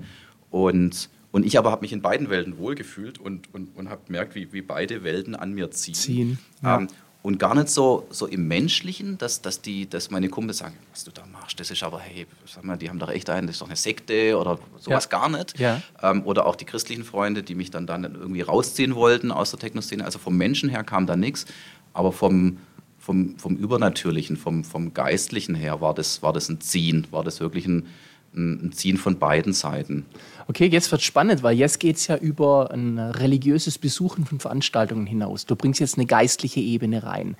und 0.52 1.10
und 1.32 1.46
ich 1.46 1.60
aber 1.60 1.70
habe 1.70 1.82
mich 1.82 1.94
in 1.94 2.02
beiden 2.02 2.32
Welten 2.32 2.58
wohlgefühlt 2.58 3.20
und, 3.20 3.54
und, 3.54 3.76
und 3.78 3.90
habe 3.92 4.02
gemerkt, 4.08 4.34
wie, 4.34 4.52
wie 4.52 4.64
beide 4.64 5.04
Welten 5.04 5.36
an 5.36 5.54
mir 5.54 5.70
ziehen. 5.70 5.94
ziehen 5.94 6.40
ja. 6.64 6.78
ähm, 6.78 6.88
und 7.22 7.38
gar 7.38 7.54
nicht 7.54 7.68
so, 7.68 8.08
so 8.10 8.28
im 8.28 8.48
Menschlichen, 8.48 9.18
dass, 9.18 9.42
dass, 9.42 9.62
die, 9.62 9.90
dass 9.90 10.10
meine 10.10 10.30
Kumpel 10.30 10.54
sagen, 10.54 10.76
was 10.92 11.04
du 11.04 11.12
da 11.12 11.26
machst, 11.26 11.60
das 11.60 11.70
ist 11.70 11.84
aber, 11.84 12.00
hey, 12.00 12.26
sag 12.46 12.64
mal, 12.64 12.78
die 12.78 12.90
haben 12.90 13.00
doch 13.00 13.10
echt 13.10 13.30
einen, 13.30 13.48
das 13.48 13.58
ist 13.58 13.62
doch 13.62 13.68
eine 13.68 13.76
Sekte 13.76 14.38
oder 14.38 14.58
sowas 14.78 15.10
ja. 15.12 15.20
gar 15.20 15.30
nicht. 15.30 15.60
Ja. 15.60 15.82
Ähm, 16.02 16.24
oder 16.26 16.46
auch 16.46 16.56
die 16.56 16.66
christlichen 16.66 17.04
Freunde, 17.04 17.44
die 17.44 17.56
mich 17.56 17.72
dann, 17.72 17.88
dann 17.88 18.04
irgendwie 18.04 18.42
rausziehen 18.42 18.96
wollten 18.96 19.32
aus 19.32 19.52
der 19.52 19.60
Techno-Szene. 19.60 20.06
Also 20.06 20.18
vom 20.18 20.38
Menschen 20.38 20.70
her 20.70 20.84
kam 20.86 21.08
da 21.08 21.18
nichts, 21.18 21.46
aber 21.94 22.14
vom, 22.14 22.58
vom, 22.98 23.38
vom 23.38 23.58
Übernatürlichen, 23.58 24.38
vom, 24.38 24.64
vom 24.64 24.94
Geistlichen 24.94 25.56
her 25.56 25.82
war 25.82 25.94
das, 25.94 26.24
war 26.24 26.32
das 26.32 26.48
ein 26.48 26.62
Ziehen, 26.62 27.06
war 27.12 27.26
das 27.26 27.42
wirklich 27.42 27.66
ein, 27.66 27.88
ein 28.34 28.72
Ziehen 28.72 28.98
von 28.98 29.20
beiden 29.20 29.52
Seiten. 29.52 30.06
Okay, 30.50 30.66
jetzt 30.66 30.92
wird 30.92 31.04
spannend, 31.04 31.44
weil 31.44 31.56
jetzt 31.56 31.80
geht 31.80 31.98
es 31.98 32.08
ja 32.08 32.18
über 32.18 32.72
ein 32.72 32.98
religiöses 32.98 33.78
Besuchen 33.78 34.26
von 34.26 34.40
Veranstaltungen 34.40 35.06
hinaus. 35.06 35.46
Du 35.46 35.56
bringst 35.56 35.80
jetzt 35.80 35.96
eine 36.00 36.08
geistliche 36.08 36.60
Ebene 36.60 37.04
rein. 37.04 37.36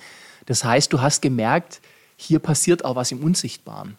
Das 0.46 0.62
heißt, 0.62 0.92
du 0.92 1.00
hast 1.00 1.20
gemerkt, 1.20 1.80
hier 2.16 2.38
passiert 2.38 2.84
auch 2.84 2.94
was 2.94 3.10
im 3.10 3.24
Unsichtbaren. 3.24 3.96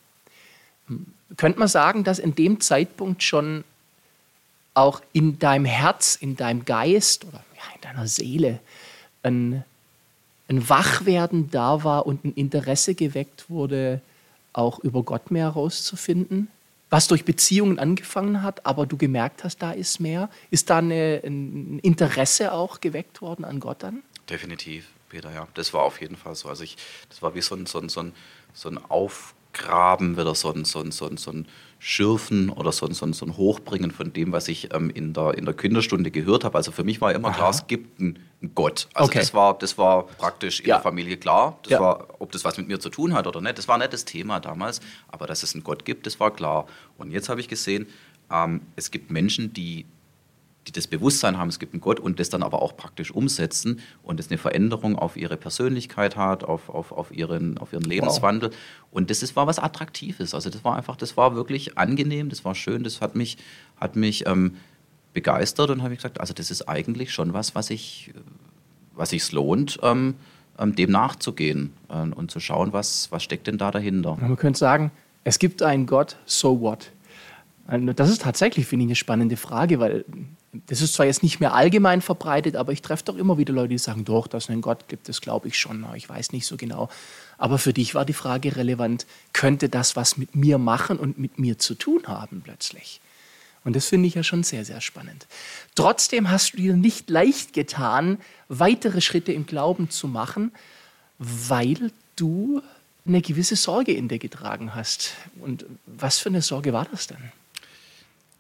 Könnte 1.36 1.60
man 1.60 1.68
sagen, 1.68 2.06
dass 2.06 2.20
in 2.20 2.36
dem 2.36 2.62
Zeitpunkt 2.62 3.22
schon 3.22 3.66
auch 4.76 5.02
in 5.12 5.40
deinem 5.40 5.66
Herz, 5.66 6.16
in 6.16 6.38
deinem 6.38 6.64
Geist 6.64 7.26
oder 7.26 7.44
in 7.76 7.82
deiner 7.82 8.08
Seele 8.08 8.62
ein, 9.24 9.66
ein 10.48 10.70
Wachwerden 10.70 11.52
da 11.52 11.84
war 11.84 12.06
und 12.06 12.24
ein 12.24 12.34
Interesse 12.36 12.96
geweckt 12.96 13.50
wurde, 13.50 14.00
auch 14.54 14.80
über 14.80 15.04
Gott 15.04 15.32
mehr 15.32 15.48
herauszufinden? 15.48 16.48
Was 16.92 17.08
durch 17.08 17.26
Beziehungen 17.26 17.80
angefangen 17.80 18.44
hat, 18.44 18.66
aber 18.66 18.86
du 18.86 18.98
gemerkt 18.98 19.44
hast, 19.44 19.62
da 19.62 19.72
ist 19.72 20.00
mehr. 20.00 20.30
Ist 20.52 20.70
da 20.70 20.80
eine, 20.80 21.22
ein 21.26 21.80
Interesse 21.80 22.52
auch 22.52 22.82
geweckt 22.82 23.22
worden 23.22 23.46
an 23.46 23.60
Gott 23.60 23.82
dann? 23.82 24.04
Definitiv, 24.30 24.90
Peter, 25.10 25.34
ja. 25.34 25.48
Das 25.54 25.74
war 25.74 25.84
auf 25.84 26.02
jeden 26.02 26.18
Fall 26.18 26.36
so. 26.36 26.50
Also 26.50 26.64
ich, 26.64 26.76
das 27.10 27.22
war 27.22 27.34
wie 27.34 27.42
so 27.42 27.56
ein, 27.56 27.66
so 27.66 27.80
ein, 27.80 27.88
so 27.88 28.02
ein, 28.02 28.14
so 28.54 28.70
ein 28.70 28.78
Aufgraben, 28.78 30.18
wieder 30.18 30.36
so 30.36 30.52
ein, 30.52 30.66
so 30.66 30.82
ein, 30.82 30.92
so 30.92 31.08
ein, 31.08 31.16
so 31.16 31.32
ein 31.32 31.48
Schürfen 31.84 32.52
oder 32.52 32.72
so, 32.72 32.86
so, 32.94 33.12
so 33.12 33.26
ein 33.26 33.38
Hochbringen 33.38 33.90
von 33.90 34.14
dem, 34.14 34.32
was 34.32 34.48
ich 34.50 34.72
ähm, 34.72 34.92
in, 34.92 35.14
der, 35.14 35.34
in 35.36 35.46
der 35.46 35.56
Kinderstunde 35.56 36.12
gehört 36.12 36.44
habe. 36.44 36.56
Also 36.56 36.72
für 36.72 36.84
mich 36.84 37.02
war 37.02 37.12
immer 37.12 37.30
Aha. 37.30 37.36
klar, 37.36 37.50
es 37.50 37.66
gibt 37.66 38.00
einen, 38.00 38.20
einen 38.40 38.54
Gott. 38.54 38.88
Also 38.94 39.10
okay. 39.10 39.18
das, 39.18 39.34
war, 39.34 39.58
das 39.58 39.80
war 39.80 40.06
praktisch 40.06 40.60
in 40.60 40.68
ja. 40.68 40.76
der 40.76 40.84
Familie 40.84 41.18
klar. 41.18 41.58
Das 41.64 41.72
ja. 41.72 41.80
war, 41.80 42.08
ob 42.20 42.32
das 42.34 42.46
was 42.46 42.58
mit 42.58 42.68
mir 42.68 42.80
zu 42.80 42.92
tun 42.92 43.16
hat 43.16 43.26
oder 43.26 43.42
nicht, 43.42 43.58
das 43.58 43.68
war 43.68 43.80
nicht 43.80 43.94
das 43.94 44.06
Thema 44.06 44.40
damals. 44.40 44.80
Aber 45.08 45.26
dass 45.26 45.42
es 45.42 45.56
einen 45.56 45.64
Gott 45.64 45.84
gibt, 45.84 46.06
das 46.06 46.20
war 46.20 46.30
klar. 46.30 46.68
Und 47.00 47.10
jetzt 47.10 47.30
habe 47.30 47.42
ich 47.42 47.48
gesehen, 47.48 47.88
ähm, 48.32 48.62
es 48.76 48.92
gibt 48.92 49.10
Menschen, 49.10 49.52
die 49.52 49.88
die 50.68 50.72
das 50.72 50.88
Bewusstsein 50.88 51.38
haben, 51.38 51.50
es 51.50 51.58
gibt 51.58 51.74
einen 51.74 51.82
Gott 51.82 52.00
und 52.00 52.20
das 52.20 52.30
dann 52.30 52.44
aber 52.44 52.62
auch 52.62 52.78
praktisch 52.78 53.12
umsetzen 53.12 53.80
und 54.04 54.20
das 54.20 54.30
eine 54.30 54.38
Veränderung 54.38 54.96
auf 54.96 55.18
ihre 55.18 55.36
Persönlichkeit 55.38 56.16
hat, 56.16 56.44
auf, 56.44 56.70
auf, 56.70 56.92
auf, 56.92 57.12
ihren, 57.12 57.58
auf 57.58 57.74
ihren 57.74 57.84
Lebenswandel. 57.84 58.50
Wow. 58.50 58.58
Und 58.92 59.10
das 59.10 59.24
ist, 59.24 59.36
war 59.36 59.48
was 59.48 59.58
Attraktives. 59.58 60.36
Also 60.36 60.50
das 60.50 60.64
war 60.64 60.76
einfach, 60.76 60.96
das 60.96 61.18
war 61.18 61.36
wirklich 61.36 61.78
angenehm, 61.78 62.30
das 62.30 62.46
war 62.46 62.54
schön, 62.54 62.84
das 62.84 63.02
hat 63.02 63.16
mich, 63.16 63.38
hat 63.78 63.96
mich 63.96 64.28
ähm, 64.28 64.58
begeistert 65.14 65.72
und 65.72 65.82
habe 65.82 65.94
ich 65.94 66.00
gesagt, 66.00 66.20
also 66.20 66.34
das 66.34 66.52
ist 66.52 66.70
eigentlich 66.70 67.12
schon 67.12 67.34
was, 67.34 67.56
was 67.56 67.72
ich, 67.72 68.14
was 68.94 69.10
sich 69.10 69.32
lohnt, 69.32 69.80
ähm, 69.82 70.16
ähm, 70.60 70.76
dem 70.76 70.92
nachzugehen 70.92 71.74
äh, 71.90 72.04
und 72.14 72.30
zu 72.30 72.40
schauen, 72.40 72.72
was, 72.72 73.12
was 73.12 73.24
steckt 73.24 73.48
denn 73.48 73.58
da 73.58 73.72
dahinter. 73.72 74.18
Man 74.22 74.38
könnte 74.38 74.60
sagen, 74.60 74.92
es 75.24 75.40
gibt 75.40 75.64
einen 75.64 75.88
Gott, 75.88 76.18
so 76.26 76.62
what? 76.62 76.92
Das 77.72 78.10
ist 78.10 78.22
tatsächlich, 78.22 78.68
finde 78.68 78.84
ich, 78.84 78.90
eine 78.90 78.96
spannende 78.96 79.38
Frage, 79.38 79.80
weil 79.80 80.04
das 80.68 80.82
ist 80.82 80.94
zwar 80.94 81.06
jetzt 81.06 81.24
nicht 81.24 81.40
mehr 81.40 81.54
allgemein 81.54 82.02
verbreitet, 82.02 82.58
aber 82.58 82.74
ich 82.74 82.82
treffe 82.82 83.06
doch 83.06 83.16
immer 83.16 83.38
wieder 83.38 83.54
Leute, 83.54 83.70
die 83.70 83.78
sagen, 83.78 84.04
doch, 84.04 84.28
dass 84.28 84.46
es 84.46 84.50
einen 84.50 84.62
Gott 84.62 84.90
gibt, 84.90 85.08
das 85.08 85.22
glaube 85.22 85.48
ich 85.48 85.58
schon, 85.58 85.86
ich 85.96 86.10
weiß 86.10 86.34
nicht 86.34 86.46
so 86.46 86.58
genau. 86.58 86.90
Aber 87.38 87.58
für 87.58 87.72
dich 87.72 87.96
war 87.96 88.04
die 88.04 88.14
Frage 88.14 88.58
relevant, 88.58 89.06
könnte 89.32 89.70
das 89.70 89.96
was 89.96 90.18
mit 90.18 90.36
mir 90.36 90.58
machen 90.58 91.00
und 91.00 91.18
mit 91.18 91.40
mir 91.40 91.60
zu 91.60 91.74
tun 91.76 92.04
haben 92.08 92.42
plötzlich? 92.44 93.00
Und 93.64 93.76
das 93.76 93.86
finde 93.86 94.08
ich 94.08 94.16
ja 94.16 94.24
schon 94.24 94.44
sehr, 94.44 94.66
sehr 94.66 94.82
spannend. 94.82 95.28
Trotzdem 95.76 96.30
hast 96.30 96.54
du 96.54 96.58
dir 96.58 96.76
nicht 96.76 97.10
leicht 97.10 97.54
getan, 97.54 98.18
weitere 98.50 99.00
Schritte 99.00 99.32
im 99.32 99.46
Glauben 99.46 99.90
zu 99.90 100.08
machen, 100.10 100.52
weil 101.20 101.92
du 102.18 102.62
eine 103.06 103.22
gewisse 103.22 103.56
Sorge 103.56 103.94
in 103.94 104.10
dir 104.10 104.20
getragen 104.20 104.76
hast. 104.76 105.12
Und 105.40 105.66
was 105.86 106.20
für 106.20 106.30
eine 106.30 106.42
Sorge 106.42 106.74
war 106.74 106.86
das 106.92 107.08
denn? 107.08 107.32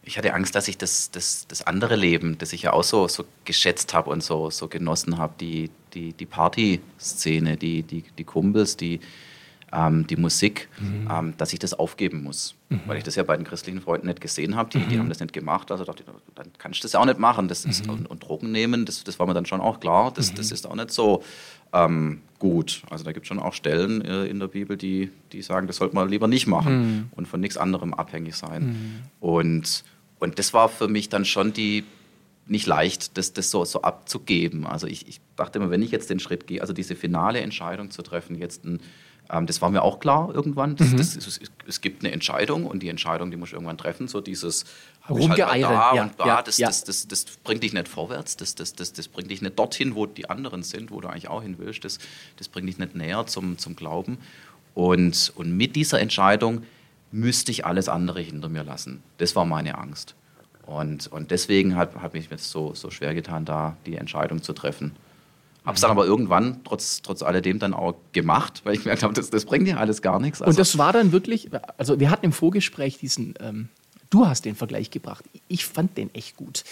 Ich 0.03 0.17
hatte 0.17 0.33
Angst, 0.33 0.55
dass 0.55 0.67
ich 0.67 0.77
das, 0.77 1.11
das, 1.11 1.45
das 1.47 1.65
andere 1.67 1.95
Leben, 1.95 2.37
das 2.37 2.53
ich 2.53 2.63
ja 2.63 2.73
auch 2.73 2.83
so, 2.83 3.07
so 3.07 3.23
geschätzt 3.45 3.93
habe 3.93 4.09
und 4.09 4.23
so, 4.23 4.49
so 4.49 4.67
genossen 4.67 5.17
habe, 5.17 5.33
die, 5.39 5.69
die, 5.93 6.13
die 6.13 6.25
Party-Szene, 6.25 7.57
die, 7.57 7.83
die, 7.83 8.03
die 8.17 8.23
Kumpels, 8.23 8.77
die, 8.77 8.99
ähm, 9.71 10.07
die 10.07 10.15
Musik, 10.15 10.69
mhm. 10.79 11.07
ähm, 11.09 11.33
dass 11.37 11.53
ich 11.53 11.59
das 11.59 11.73
aufgeben 11.73 12.23
muss. 12.23 12.55
Mhm. 12.69 12.81
Weil 12.87 12.97
ich 12.97 13.03
das 13.03 13.15
ja 13.15 13.23
bei 13.23 13.37
den 13.37 13.45
christlichen 13.45 13.79
Freunden 13.81 14.07
nicht 14.07 14.21
gesehen 14.21 14.55
habe, 14.55 14.69
die, 14.69 14.79
mhm. 14.79 14.89
die 14.89 14.99
haben 14.99 15.09
das 15.09 15.19
nicht 15.19 15.33
gemacht. 15.33 15.71
Also 15.71 15.83
dachte 15.83 16.03
ich, 16.03 16.09
dann 16.35 16.47
kannst 16.57 16.79
du 16.79 16.83
das 16.83 16.93
ja 16.93 16.99
auch 16.99 17.05
nicht 17.05 17.19
machen. 17.19 17.47
Das 17.47 17.63
ist, 17.65 17.85
mhm. 17.85 17.93
und, 17.93 18.05
und, 18.07 18.23
Drogen 18.23 18.51
nehmen, 18.51 18.85
das, 18.85 19.03
das 19.03 19.19
war 19.19 19.27
mir 19.27 19.33
dann 19.33 19.45
schon 19.45 19.61
auch 19.61 19.79
klar, 19.79 20.11
das, 20.11 20.33
das 20.33 20.49
mhm. 20.49 20.53
ist 20.53 20.67
auch 20.67 20.75
nicht 20.75 20.91
so 20.91 21.23
ähm, 21.73 22.21
gut. 22.39 22.84
Also 22.89 23.03
da 23.03 23.12
gibt 23.12 23.25
es 23.25 23.27
schon 23.27 23.39
auch 23.39 23.53
Stellen 23.53 24.01
äh, 24.01 24.25
in 24.25 24.39
der 24.39 24.47
Bibel, 24.47 24.77
die, 24.77 25.10
die 25.31 25.41
sagen, 25.41 25.67
das 25.67 25.77
sollte 25.77 25.95
man 25.95 26.10
lieber 26.10 26.27
nicht 26.27 26.47
machen 26.47 26.81
mhm. 26.81 27.10
und 27.12 27.27
von 27.27 27.39
nichts 27.39 27.57
anderem 27.57 27.93
abhängig 27.93 28.36
sein. 28.36 29.03
Und, 29.19 29.84
und 30.19 30.39
das 30.39 30.53
war 30.53 30.67
für 30.69 30.88
mich 30.88 31.10
dann 31.10 31.25
schon 31.25 31.53
die 31.53 31.84
nicht 32.47 32.67
leicht, 32.67 33.17
das, 33.17 33.34
das 33.34 33.51
so, 33.51 33.63
so 33.63 33.84
abzugeben. 33.84 34.65
Also 34.65 34.88
ich, 34.88 35.07
ich 35.07 35.21
dachte 35.36 35.60
immer, 35.60 35.69
wenn 35.69 35.81
ich 35.81 35.91
jetzt 35.91 36.10
den 36.10 36.19
Schritt 36.19 36.47
gehe, 36.47 36.62
also 36.62 36.73
diese 36.73 36.95
finale 36.95 37.39
Entscheidung 37.39 37.91
zu 37.91 38.01
treffen, 38.01 38.36
jetzt 38.36 38.65
ein 38.65 38.81
ähm, 39.31 39.45
das 39.45 39.61
war 39.61 39.69
mir 39.69 39.81
auch 39.81 39.99
klar 39.99 40.33
irgendwann. 40.33 40.75
Das, 40.75 40.89
mhm. 40.89 40.97
das, 40.97 41.15
es, 41.15 41.39
es, 41.67 41.81
gibt 41.81 42.03
eine 42.03 42.11
Entscheidung 42.11 42.65
und 42.65 42.83
die 42.83 42.89
Entscheidung, 42.89 43.31
die 43.31 43.37
muss 43.37 43.49
ich 43.49 43.53
irgendwann 43.53 43.77
treffen. 43.77 44.07
So 44.07 44.19
dieses 44.19 44.65
Rumgeeire. 45.09 45.49
Halt 45.49 45.63
da 45.63 45.95
ja, 45.95 46.03
und 46.03 46.19
da, 46.19 46.27
ja, 46.27 46.41
das, 46.41 46.57
ja. 46.57 46.67
Das, 46.67 46.83
das, 46.83 47.07
das, 47.07 47.25
bringt 47.43 47.63
dich 47.63 47.73
nicht 47.73 47.87
vorwärts, 47.87 48.35
das, 48.35 48.55
das, 48.55 48.73
das, 48.73 48.93
das 48.93 49.07
bringt 49.07 49.31
dich 49.31 49.41
nicht 49.41 49.57
dorthin, 49.57 49.95
wo 49.95 50.05
die 50.05 50.29
anderen 50.29 50.63
sind, 50.63 50.91
wo 50.91 50.99
du 50.99 51.07
eigentlich 51.07 51.29
auch 51.29 51.41
hin 51.41 51.55
willst. 51.57 51.85
Das, 51.85 51.99
das 52.37 52.49
bringt 52.49 52.67
dich 52.67 52.77
nicht 52.77 52.95
näher 52.95 53.25
zum, 53.25 53.57
zum 53.57 53.75
Glauben. 53.75 54.17
Und, 54.73 55.31
und 55.35 55.55
mit 55.55 55.75
dieser 55.75 55.99
Entscheidung 55.99 56.63
müsste 57.11 57.51
ich 57.51 57.65
alles 57.65 57.89
andere 57.89 58.21
hinter 58.21 58.49
mir 58.49 58.63
lassen. 58.63 59.01
Das 59.17 59.35
war 59.35 59.45
meine 59.45 59.77
Angst. 59.77 60.15
Und, 60.65 61.07
und 61.07 61.31
deswegen 61.31 61.75
hat, 61.75 61.95
hat 61.95 62.13
mich 62.13 62.29
jetzt 62.29 62.51
so, 62.51 62.73
so 62.73 62.89
schwer 62.89 63.13
getan, 63.13 63.45
da 63.45 63.75
die 63.85 63.95
Entscheidung 63.95 64.41
zu 64.41 64.53
treffen. 64.53 64.91
Habe 65.63 65.76
es 65.76 65.82
dann 65.82 65.91
aber 65.91 66.06
irgendwann, 66.06 66.62
trotz, 66.63 67.02
trotz 67.04 67.21
alledem, 67.21 67.60
dann 67.60 67.74
auch 67.74 67.93
gemacht, 68.13 68.62
weil 68.63 68.74
ich 68.74 68.82
gemerkt 68.82 69.04
habe, 69.04 69.13
das, 69.13 69.30
das 69.30 69.45
bringt 69.45 69.67
ja 69.67 69.78
alles 69.78 70.02
gar 70.02 70.19
nichts. 70.19 70.41
Also 70.41 70.50
und 70.50 70.60
das 70.60 70.78
war 70.78 70.91
dann 70.91 71.12
wirklich, 71.12 71.50
also 71.78 72.00
wir 72.00 72.10
hatten 72.10 72.26
im 72.26 72.32
Vorgespräch 72.32 72.97
diesen, 72.97 73.36
ähm, 73.39 73.69
du 74.10 74.26
hast 74.26 74.45
den 74.45 74.56
Vergleich 74.56 74.89
gebracht. 74.89 75.24
Ich 75.47 75.65
fand 75.65 75.97
den 75.97 76.13
echt 76.15 76.36
gut. 76.36 76.63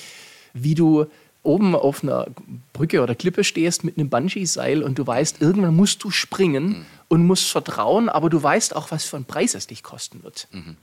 Wie 0.54 0.74
du 0.74 1.06
oben 1.44 1.76
auf 1.76 2.04
einer 2.04 2.28
Brücke 2.74 3.02
oder 3.02 3.16
Klippe 3.16 3.44
stehst 3.44 3.84
mit 3.84 3.98
einem 3.98 4.10
Bungee-Seil 4.10 4.84
und 4.84 4.98
du 4.98 5.06
weißt, 5.06 5.42
irgendwann 5.42 5.76
musst 5.76 6.04
du 6.04 6.10
springen 6.10 6.70
mhm. 6.70 6.86
und 7.08 7.26
musst 7.26 7.50
vertrauen, 7.50 8.10
aber 8.10 8.30
du 8.30 8.42
weißt 8.42 8.76
auch, 8.76 8.92
was 8.92 9.06
für 9.06 9.18
einen 9.18 9.26
Preis 9.26 9.54
es 9.54 9.68
dich 9.68 9.84
kosten 9.84 10.24
wird. 10.24 10.48
Mhm. 10.52 10.78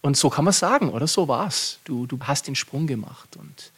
Und 0.00 0.16
so 0.16 0.30
kann 0.30 0.44
man 0.44 0.52
sagen, 0.52 0.90
oder 0.90 1.06
so 1.06 1.28
war's. 1.28 1.78
Du, 1.84 2.06
du 2.06 2.18
hast 2.20 2.46
den 2.46 2.54
Sprung 2.54 2.86
gemacht. 2.86 3.36
Und 3.36 3.72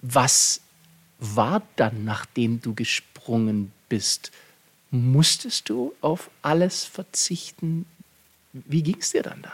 was 0.00 0.60
war 1.22 1.62
dann, 1.76 2.04
nachdem 2.04 2.60
du 2.60 2.74
gesprungen 2.74 3.72
bist? 3.88 4.32
Musstest 4.90 5.68
du 5.68 5.94
auf 6.00 6.30
alles 6.42 6.84
verzichten? 6.84 7.86
Wie 8.52 8.82
ging 8.82 8.98
es 8.98 9.12
dir 9.12 9.22
dann 9.22 9.42
da? 9.42 9.52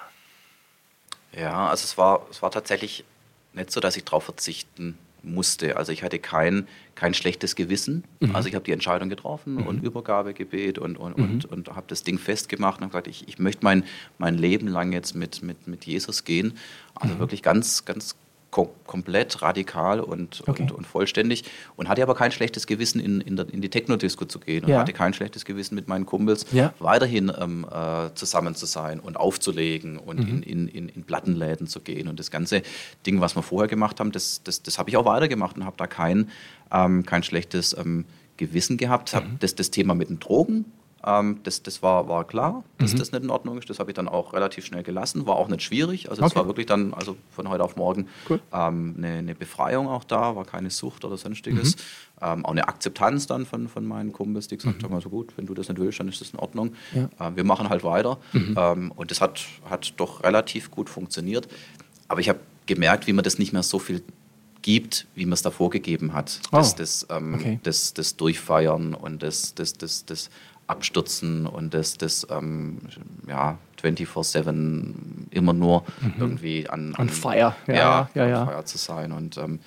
Ja, 1.39 1.69
also 1.69 1.85
es 1.85 1.99
war, 1.99 2.27
es 2.31 2.43
war 2.43 2.51
tatsächlich 2.51 3.05
nicht 3.53 3.71
so, 3.71 3.81
dass 3.81 3.97
ich 3.97 4.05
darauf 4.05 4.25
verzichten 4.25 4.99
musste. 5.23 5.77
Also 5.77 5.93
ich 5.93 6.03
hatte 6.03 6.19
kein, 6.19 6.67
kein 6.95 7.13
schlechtes 7.13 7.55
Gewissen. 7.55 8.05
Mhm. 8.21 8.35
Also 8.35 8.49
ich 8.49 8.55
habe 8.55 8.65
die 8.65 8.73
Entscheidung 8.73 9.11
getroffen 9.11 9.57
mhm. 9.57 9.67
und 9.67 9.85
Übergabegebet 9.85 10.79
und, 10.79 10.97
und, 10.97 11.19
mhm. 11.19 11.25
und, 11.25 11.45
und 11.45 11.69
habe 11.69 11.87
das 11.89 12.03
Ding 12.03 12.19
festgemacht 12.19 12.79
und 12.79 12.85
habe 12.85 12.93
gesagt, 12.93 13.09
ich, 13.09 13.29
ich 13.29 13.39
möchte 13.39 13.63
mein, 13.63 13.85
mein 14.17 14.37
Leben 14.37 14.69
lang 14.69 14.93
jetzt 14.93 15.15
mit, 15.15 15.43
mit, 15.43 15.69
mit 15.69 15.85
Jesus 15.85 16.25
gehen. 16.25 16.57
Also 16.95 17.15
mhm. 17.15 17.19
wirklich 17.19 17.43
ganz, 17.43 17.85
ganz 17.85 18.17
kom 18.59 18.69
komplett 18.87 19.43
radikal 19.43 20.01
und, 20.01 20.43
okay. 20.47 20.63
und, 20.63 20.73
und, 20.73 20.87
vollständig 20.87 21.45
und 21.77 21.89
hatte 21.89 22.03
aber 22.03 22.15
kein 22.15 22.33
schlechtes 22.33 22.67
Gewissen, 22.67 23.01
in, 23.01 23.21
in, 23.21 23.37
der, 23.37 23.53
in 23.53 23.61
die 23.61 23.69
Techno-Disco 23.69 24.25
zu 24.25 24.41
gehen 24.41 24.65
und 24.65 24.71
ja. 24.71 24.81
hatte 24.81 24.95
kein 24.95 25.13
schlechtes 25.13 25.45
Gewissen, 25.45 25.75
mit 25.75 25.89
meinen 25.89 26.07
Kumpels 26.07 26.47
ja. 26.53 26.73
weiterhin 26.79 27.31
ähm, 27.39 27.67
äh, 27.71 28.15
zusammen 28.15 28.55
zu 28.55 28.65
sein 28.65 28.99
und 28.99 29.19
aufzulegen 29.19 29.99
und 29.99 30.21
mhm. 30.21 30.43
in, 30.43 30.69
in, 30.69 30.89
in, 30.89 31.05
Plattenläden 31.05 31.67
zu 31.67 31.81
gehen. 31.81 32.09
Und 32.09 32.19
das 32.19 32.31
ganze 32.31 32.63
Ding, 33.07 33.21
was 33.21 33.37
wir 33.37 33.43
vorher 33.43 33.69
gemacht 33.69 34.01
haben, 34.01 34.11
das, 34.11 34.43
das, 34.43 34.63
das 34.63 34.79
habe 34.79 34.89
ich 34.89 34.97
auch 34.97 35.05
weitergemacht 35.05 35.57
und 35.57 35.67
habe 35.67 35.77
da 35.77 35.87
kein, 35.87 36.31
ähm, 36.73 37.05
kein 37.05 37.23
schlechtes 37.23 37.77
ähm, 37.79 38.07
Gewissen 38.39 38.79
gehabt. 38.79 39.15
Mhm. 39.15 39.37
Das, 39.41 39.55
das 39.55 39.71
Thema 39.71 39.95
mit 39.95 40.09
den 40.09 40.19
Drogen 40.19 40.65
ähm, 41.07 41.41
das, 41.45 41.63
das 41.63 41.83
war, 41.83 42.09
war 42.09 42.25
klar, 42.25 42.65
dass 42.79 42.93
mhm. 42.93 42.99
das 42.99 43.13
nicht 43.13 43.23
in 43.23 43.31
Ordnung 43.31 43.57
ist. 43.59 43.71
Das 43.71 43.79
habe 43.79 43.91
ich 43.91 43.95
dann 43.95 44.09
auch 44.09 44.33
relativ 44.33 44.67
schnell 44.67 44.83
gelassen. 44.83 45.27
War 45.27 45.37
auch 45.37 45.49
nicht 45.49 45.63
schwierig. 45.63 46.11
Also 46.11 46.25
es 46.25 46.35
war 46.35 46.47
wirklich 46.47 46.67
dann 46.67 46.93
also 46.93 47.17
von 47.31 47.49
heute 47.49 47.63
auf 47.63 47.77
morgen 47.77 48.09
cool. 48.29 48.41
ähm, 48.53 48.95
eine, 48.99 49.19
eine, 49.19 49.35
Befreiung 49.35 49.87
auch 49.89 50.05
da, 50.05 50.35
war 50.35 50.45
keine 50.45 50.71
Sucht 50.71 51.05
oder 51.05 51.17
sonstiges. 51.17 51.77
Mhm. 51.77 51.81
Ähm, 52.21 52.45
auch 52.45 52.51
eine 52.51 52.67
Akzeptanz 52.67 53.29
dann 53.29 53.47
von, 53.47 53.69
von 53.69 53.87
meinen 53.87 54.13
Kumpels, 54.13 54.49
die 54.49 54.57
gesagt 54.57 54.83
mhm. 54.83 54.87
haben, 54.87 54.95
also 54.95 55.09
gut, 55.09 55.33
wenn 55.37 55.47
du 55.47 55.55
das 55.55 55.69
nicht 55.69 55.79
willst, 55.79 56.01
dann 56.01 56.09
ist 56.09 56.21
das 56.21 56.31
in 56.31 56.39
Ordnung. 56.41 56.73
Ja. 56.93 57.09
Ähm, 57.21 57.37
wir 57.37 57.45
machen 57.45 57.69
halt 57.69 57.85
weiter. 57.85 58.19
Mhm. 58.33 58.55
Ähm, 58.59 58.93
und 58.97 59.11
das 59.13 59.21
hat, 59.21 59.45
hat 59.71 59.95
doch 59.99 60.25
relativ 60.25 60.71
gut 60.71 60.91
funktioniert. 60.91 61.49
Aber 62.09 62.21
ich 62.21 62.29
habe 62.29 62.41
gemerkt, 62.67 63.07
wie 63.07 63.13
man 63.13 63.23
das 63.23 63.39
nicht 63.39 63.53
mehr 63.53 63.63
so 63.63 63.79
viel 63.79 64.03
gibt, 64.63 65.07
wie 65.15 65.25
man 65.25 65.35
es 65.35 65.43
davor 65.43 65.71
gegeben 65.71 66.13
hat. 66.13 66.41
Oh. 66.53 66.57
Das, 66.57 66.75
das, 66.75 67.07
ähm, 67.11 67.35
okay. 67.35 67.61
das, 67.63 67.95
das 67.95 68.17
Durchfeiern 68.17 68.95
und 68.95 69.23
das, 69.23 69.55
das, 69.55 69.75
das, 69.75 70.05
das 70.05 70.31
Abstürzen 70.69 71.47
und 71.47 71.75
das, 71.75 71.97
das 71.97 72.27
ähm, 72.31 72.79
ja, 73.27 73.59
24-7 73.83 74.95
immer 75.31 75.53
nur 75.53 75.85
mhm. 76.01 76.15
irgendwie 76.19 76.69
an, 76.69 76.95
an, 76.95 77.03
an 77.03 77.09
Feier. 77.09 77.57
Ja, 77.67 78.09
ja, 78.15 78.27
ja, 78.27 78.51
ja. 78.51 78.65
Zu 78.65 78.79
sein. 78.79 79.13
Und 79.13 79.39
ähm, 79.39 79.61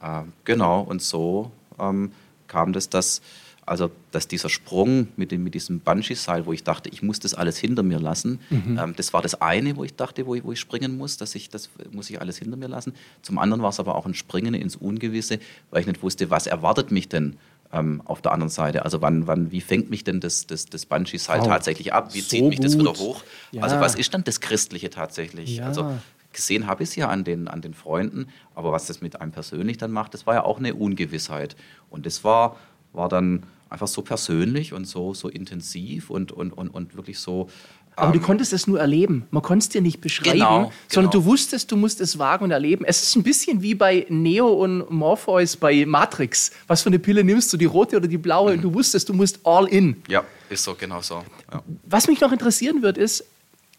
äh, 0.00 0.22
genau, 0.44 0.80
und 0.80 1.02
so 1.02 1.50
ähm, 1.78 2.12
kam 2.46 2.72
das, 2.72 2.88
dass, 2.88 3.20
also, 3.66 3.90
dass 4.12 4.28
dieser 4.28 4.48
Sprung 4.48 5.08
mit, 5.16 5.32
dem, 5.32 5.42
mit 5.42 5.54
diesem 5.54 5.80
Bungee-Seil, 5.80 6.46
wo 6.46 6.52
ich 6.52 6.62
dachte, 6.62 6.88
ich 6.88 7.02
muss 7.02 7.18
das 7.18 7.34
alles 7.34 7.58
hinter 7.58 7.82
mir 7.82 7.98
lassen, 7.98 8.38
mhm. 8.50 8.78
ähm, 8.78 8.94
das 8.96 9.12
war 9.12 9.22
das 9.22 9.40
eine, 9.40 9.76
wo 9.76 9.82
ich 9.82 9.96
dachte, 9.96 10.24
wo 10.26 10.36
ich, 10.36 10.44
wo 10.44 10.52
ich 10.52 10.60
springen 10.60 10.96
muss, 10.96 11.16
dass 11.16 11.34
ich, 11.34 11.48
das 11.48 11.68
muss 11.90 12.10
ich 12.10 12.20
alles 12.20 12.38
hinter 12.38 12.56
mir 12.56 12.68
lassen. 12.68 12.94
Zum 13.22 13.38
anderen 13.38 13.62
war 13.62 13.70
es 13.70 13.80
aber 13.80 13.96
auch 13.96 14.06
ein 14.06 14.14
Springen 14.14 14.54
ins 14.54 14.76
Ungewisse, 14.76 15.40
weil 15.70 15.80
ich 15.80 15.86
nicht 15.86 16.02
wusste, 16.02 16.30
was 16.30 16.46
erwartet 16.46 16.92
mich 16.92 17.08
denn 17.08 17.36
ähm, 17.74 18.00
auf 18.04 18.22
der 18.22 18.32
anderen 18.32 18.50
Seite. 18.50 18.84
Also 18.84 19.02
wann, 19.02 19.26
wann, 19.26 19.50
wie 19.50 19.60
fängt 19.60 19.90
mich 19.90 20.04
denn 20.04 20.20
das, 20.20 20.46
das, 20.46 20.66
das 20.66 20.86
Bungee-Seil 20.86 21.40
wow. 21.40 21.48
tatsächlich 21.48 21.92
ab? 21.92 22.14
Wie 22.14 22.20
so 22.20 22.28
zieht 22.28 22.44
mich 22.44 22.56
gut. 22.58 22.64
das 22.64 22.78
wieder 22.78 22.92
hoch? 22.92 23.22
Ja. 23.50 23.62
Also 23.62 23.80
was 23.80 23.96
ist 23.96 24.14
dann 24.14 24.24
das 24.24 24.40
Christliche 24.40 24.90
tatsächlich? 24.90 25.56
Ja. 25.56 25.66
Also 25.66 25.98
gesehen 26.32 26.66
habe 26.66 26.82
ich 26.82 26.90
es 26.90 26.96
ja 26.96 27.08
an 27.08 27.24
den, 27.24 27.48
an 27.48 27.60
den 27.60 27.74
Freunden, 27.74 28.28
aber 28.54 28.72
was 28.72 28.86
das 28.86 29.00
mit 29.00 29.20
einem 29.20 29.32
persönlich 29.32 29.78
dann 29.78 29.90
macht, 29.90 30.14
das 30.14 30.26
war 30.26 30.34
ja 30.34 30.44
auch 30.44 30.58
eine 30.58 30.74
Ungewissheit. 30.74 31.56
Und 31.90 32.06
das 32.06 32.24
war, 32.24 32.56
war 32.92 33.08
dann 33.08 33.44
einfach 33.68 33.88
so 33.88 34.02
persönlich 34.02 34.72
und 34.72 34.84
so, 34.84 35.14
so 35.14 35.28
intensiv 35.28 36.10
und, 36.10 36.32
und, 36.32 36.52
und, 36.52 36.68
und 36.68 36.96
wirklich 36.96 37.18
so 37.18 37.48
aber 37.96 38.12
du 38.12 38.18
ähm, 38.18 38.24
konntest 38.24 38.52
es 38.52 38.66
nur 38.66 38.80
erleben. 38.80 39.26
Man 39.30 39.42
konnte 39.42 39.64
es 39.64 39.68
dir 39.68 39.80
nicht 39.80 40.00
beschreiben, 40.00 40.38
genau, 40.38 40.72
sondern 40.88 41.10
genau. 41.10 41.24
du 41.24 41.30
wusstest, 41.30 41.70
du 41.70 41.76
musst 41.76 42.00
es 42.00 42.18
wagen 42.18 42.44
und 42.44 42.50
erleben. 42.50 42.84
Es 42.84 43.02
ist 43.02 43.14
ein 43.16 43.22
bisschen 43.22 43.62
wie 43.62 43.74
bei 43.74 44.06
Neo 44.08 44.48
und 44.48 44.90
Morpheus 44.90 45.56
bei 45.56 45.84
Matrix. 45.86 46.50
Was 46.66 46.82
für 46.82 46.88
eine 46.88 46.98
Pille 46.98 47.22
nimmst 47.22 47.52
du, 47.52 47.56
die 47.56 47.66
rote 47.66 47.96
oder 47.96 48.08
die 48.08 48.18
blaue? 48.18 48.50
Mhm. 48.50 48.56
Und 48.56 48.62
du 48.62 48.74
wusstest, 48.74 49.08
du 49.08 49.12
musst 49.12 49.40
all 49.44 49.66
in. 49.66 50.02
Ja, 50.08 50.24
ist 50.50 50.64
so, 50.64 50.74
genau 50.74 51.00
so. 51.02 51.22
Ja. 51.52 51.62
Was 51.84 52.08
mich 52.08 52.20
noch 52.20 52.32
interessieren 52.32 52.82
wird, 52.82 52.98
ist, 52.98 53.24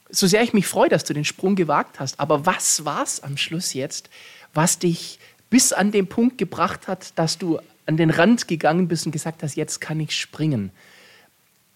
so 0.09 0.27
sehr 0.27 0.43
ich 0.43 0.53
mich 0.53 0.67
freue, 0.67 0.89
dass 0.89 1.03
du 1.03 1.13
den 1.13 1.25
Sprung 1.25 1.55
gewagt 1.55 1.99
hast, 1.99 2.19
aber 2.19 2.45
was 2.45 2.85
war 2.85 3.03
es 3.03 3.21
am 3.21 3.37
Schluss 3.37 3.73
jetzt, 3.73 4.09
was 4.53 4.79
dich 4.79 5.19
bis 5.49 5.73
an 5.73 5.91
den 5.91 6.07
Punkt 6.07 6.37
gebracht 6.37 6.87
hat, 6.87 7.17
dass 7.17 7.37
du 7.37 7.59
an 7.85 7.97
den 7.97 8.09
Rand 8.09 8.47
gegangen 8.47 8.87
bist 8.87 9.05
und 9.05 9.11
gesagt 9.11 9.43
hast, 9.43 9.55
jetzt 9.55 9.81
kann 9.81 9.99
ich 9.99 10.15
springen? 10.15 10.71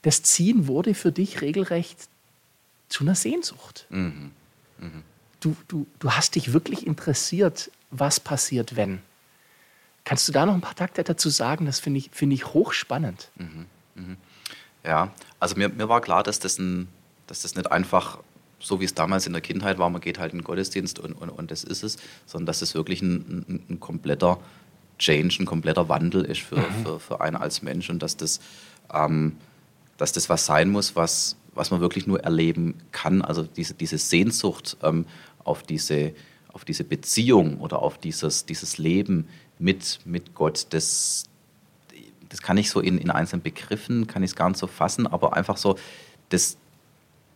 Das 0.03 0.23
Ziehen 0.23 0.67
wurde 0.67 0.93
für 0.93 1.11
dich 1.11 1.41
regelrecht 1.41 1.97
zu 2.89 3.03
einer 3.03 3.15
Sehnsucht. 3.15 3.85
Mhm. 3.89 4.31
Mhm. 4.79 5.03
Du, 5.39 5.55
du, 5.67 5.87
du 5.99 6.11
hast 6.11 6.35
dich 6.35 6.51
wirklich 6.51 6.85
interessiert, 6.85 7.71
was 7.91 8.19
passiert, 8.19 8.75
wenn. 8.75 9.01
Kannst 10.03 10.27
du 10.27 10.31
da 10.31 10.45
noch 10.45 10.53
ein 10.53 10.61
paar 10.61 10.75
Takte 10.75 11.03
dazu 11.03 11.29
sagen? 11.29 11.65
Das 11.65 11.79
finde 11.79 11.99
ich, 11.99 12.09
find 12.11 12.33
ich 12.33 12.47
hochspannend. 12.47 13.29
Mhm. 13.35 13.65
mhm. 13.95 14.17
Ja, 14.83 15.11
also 15.41 15.55
mir, 15.55 15.67
mir 15.67 15.89
war 15.89 15.99
klar, 15.99 16.23
dass 16.23 16.39
das, 16.39 16.57
ein, 16.57 16.87
dass 17.27 17.41
das 17.41 17.55
nicht 17.55 17.69
einfach 17.69 18.19
so 18.59 18.79
wie 18.79 18.85
es 18.85 18.93
damals 18.93 19.25
in 19.25 19.33
der 19.33 19.41
Kindheit 19.41 19.77
war, 19.77 19.89
man 19.89 20.01
geht 20.01 20.19
halt 20.19 20.33
in 20.33 20.39
den 20.39 20.43
Gottesdienst 20.43 20.99
und, 20.99 21.13
und, 21.13 21.29
und 21.29 21.51
das 21.51 21.63
ist 21.63 21.83
es, 21.83 21.97
sondern 22.25 22.45
dass 22.47 22.61
es 22.61 22.75
wirklich 22.75 23.01
ein, 23.01 23.45
ein, 23.47 23.63
ein 23.69 23.79
kompletter 23.79 24.39
Change, 24.97 25.43
ein 25.43 25.45
kompletter 25.45 25.87
Wandel 25.89 26.25
ist 26.25 26.41
für, 26.41 26.57
mhm. 26.57 26.83
für, 26.83 26.99
für 26.99 27.21
einen 27.21 27.37
als 27.37 27.61
Mensch 27.61 27.89
und 27.89 28.03
dass 28.03 28.17
das, 28.17 28.39
ähm, 28.93 29.37
dass 29.97 30.11
das 30.11 30.29
was 30.29 30.45
sein 30.45 30.69
muss, 30.69 30.95
was, 30.95 31.37
was 31.59 31.71
man 31.71 31.81
wirklich 31.81 32.07
nur 32.07 32.21
erleben 32.21 32.75
kann. 32.91 33.21
Also 33.21 33.43
diese, 33.43 33.73
diese 33.73 33.97
Sehnsucht 33.97 34.77
ähm, 34.81 35.05
auf, 35.43 35.61
diese, 35.61 36.13
auf 36.53 36.63
diese 36.63 36.85
Beziehung 36.85 37.59
oder 37.59 37.81
auf 37.81 37.97
dieses, 37.97 38.45
dieses 38.45 38.77
Leben 38.77 39.27
mit, 39.59 39.99
mit 40.05 40.33
Gott, 40.33 40.67
das, 40.69 41.25
das 42.29 42.41
kann 42.41 42.57
ich 42.57 42.69
so 42.69 42.79
in, 42.79 42.97
in 42.97 43.11
einzelnen 43.11 43.43
Begriffen, 43.43 44.07
kann 44.07 44.23
ich 44.23 44.31
es 44.31 44.35
gar 44.37 44.47
nicht 44.47 44.57
so 44.57 44.67
fassen, 44.67 45.05
aber 45.05 45.33
einfach 45.33 45.57
so, 45.57 45.77
das, 46.29 46.57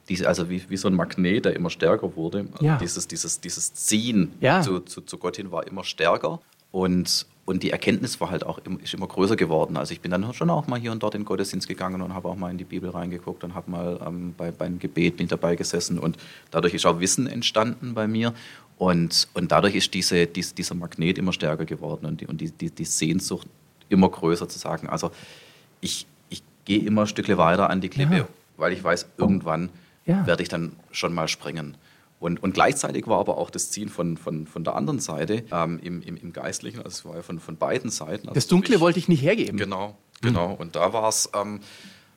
diese, 0.08 0.26
also 0.28 0.50
wie, 0.50 0.70
wie 0.70 0.78
so 0.78 0.88
ein 0.88 0.96
Magnet, 0.96 1.44
der 1.44 1.56
immer 1.56 1.70
stärker 1.70 2.16
wurde. 2.16 2.48
Also 2.54 2.66
ja. 2.66 2.78
dieses, 2.78 3.08
dieses, 3.08 3.42
dieses 3.42 3.74
Ziehen 3.74 4.34
ja. 4.40 4.62
zu, 4.62 4.80
zu, 4.80 5.02
zu 5.02 5.18
Gott 5.18 5.36
hin 5.36 5.52
war 5.52 5.68
immer 5.68 5.84
stärker. 5.84 6.40
Und, 6.72 7.26
und 7.45 7.63
die 7.63 7.71
Erkenntnis 7.71 8.21
war 8.21 8.32
halt 8.32 8.45
auch 8.45 8.60
ist 8.82 8.93
immer 8.93 9.08
größer 9.08 9.36
geworden. 9.36 9.75
Also 9.75 9.93
ich 9.93 9.99
bin 9.99 10.12
dann 10.12 10.34
schon 10.34 10.49
auch 10.49 10.67
mal 10.67 10.79
hier 10.79 10.91
und 10.91 11.03
dort 11.03 11.15
in 11.15 11.21
den 11.21 11.25
Gottesdienst 11.25 11.67
gegangen 11.67 12.01
und 12.01 12.13
habe 12.13 12.29
auch 12.29 12.38
mal 12.38 12.49
in 12.49 12.58
die 12.58 12.63
Bibel 12.63 12.89
reingeguckt 12.89 13.43
und 13.43 13.53
habe 13.53 13.69
mal 13.69 13.99
ähm, 14.06 14.34
bei, 14.38 14.51
beim 14.51 14.79
Gebet 14.79 15.19
mit 15.19 15.32
dabei 15.32 15.56
gesessen 15.56 15.99
und 15.99 16.17
dadurch 16.51 16.73
ist 16.73 16.86
auch 16.86 16.99
Wissen 16.99 17.27
entstanden 17.27 17.93
bei 17.93 18.08
mir 18.08 18.34
und, 18.77 19.27
und 19.34 19.51
dadurch 19.51 19.75
ist 19.75 19.93
diese, 19.93 20.25
dies, 20.25 20.53
dieser 20.56 20.75
Magnet 20.75 21.17
immer 21.17 21.34
stärker 21.34 21.65
geworden 21.65 22.06
und 22.06 22.21
die, 22.21 22.27
und 22.27 22.39
die, 22.39 22.51
die, 22.51 22.69
die 22.69 22.86
Sehnsucht 22.86 23.47
immer 23.89 24.10
größer 24.10 24.47
zu 24.47 24.58
sagen, 24.58 24.88
also 24.88 25.12
ich, 25.82 26.08
ich 26.29 26.43
gehe 26.63 26.79
immer 26.79 27.01
ein 27.01 27.08
Stückchen 27.08 27.38
weiter 27.38 27.69
an 27.69 27.82
die 27.82 27.89
Klippe, 27.89 28.17
ja. 28.17 28.27
weil 28.56 28.71
ich 28.71 28.84
weiß, 28.84 29.08
irgendwann 29.17 29.69
ja. 30.06 30.25
werde 30.25 30.43
ich 30.43 30.49
dann 30.49 30.73
schon 30.91 31.13
mal 31.13 31.27
springen. 31.27 31.75
Und, 32.24 32.42
und, 32.42 32.54
gleichzeitig 32.54 33.06
war 33.06 33.20
aber 33.20 33.38
auch 33.38 33.50
das 33.50 33.70
Ziehen 33.70 33.90
von, 33.90 34.16
von, 34.16 34.48
von 34.48 34.64
der 34.64 34.76
anderen 34.76 35.00
Seite 35.00 35.44
ähm, 35.52 35.78
im, 35.84 36.02
im, 36.02 36.16
im, 36.16 36.32
Geistlichen, 36.32 36.78
also 36.78 36.88
es 36.88 37.04
war 37.04 37.18
ja 37.18 37.22
von, 37.22 37.42
von 37.42 37.58
beiden 37.58 37.90
Seiten. 37.90 38.30
Also 38.30 38.36
das 38.36 38.48
Dunkle 38.48 38.76
ich, 38.76 38.82
wollte 38.82 38.98
ich 38.98 39.10
nicht 39.10 39.22
hergeben. 39.22 39.58
Genau, 39.58 39.98
genau. 40.22 40.52
Mhm. 40.52 40.56
Und 40.56 40.76
da 40.78 40.94
war 40.94 41.10
es, 41.10 41.30
ähm, 41.36 41.60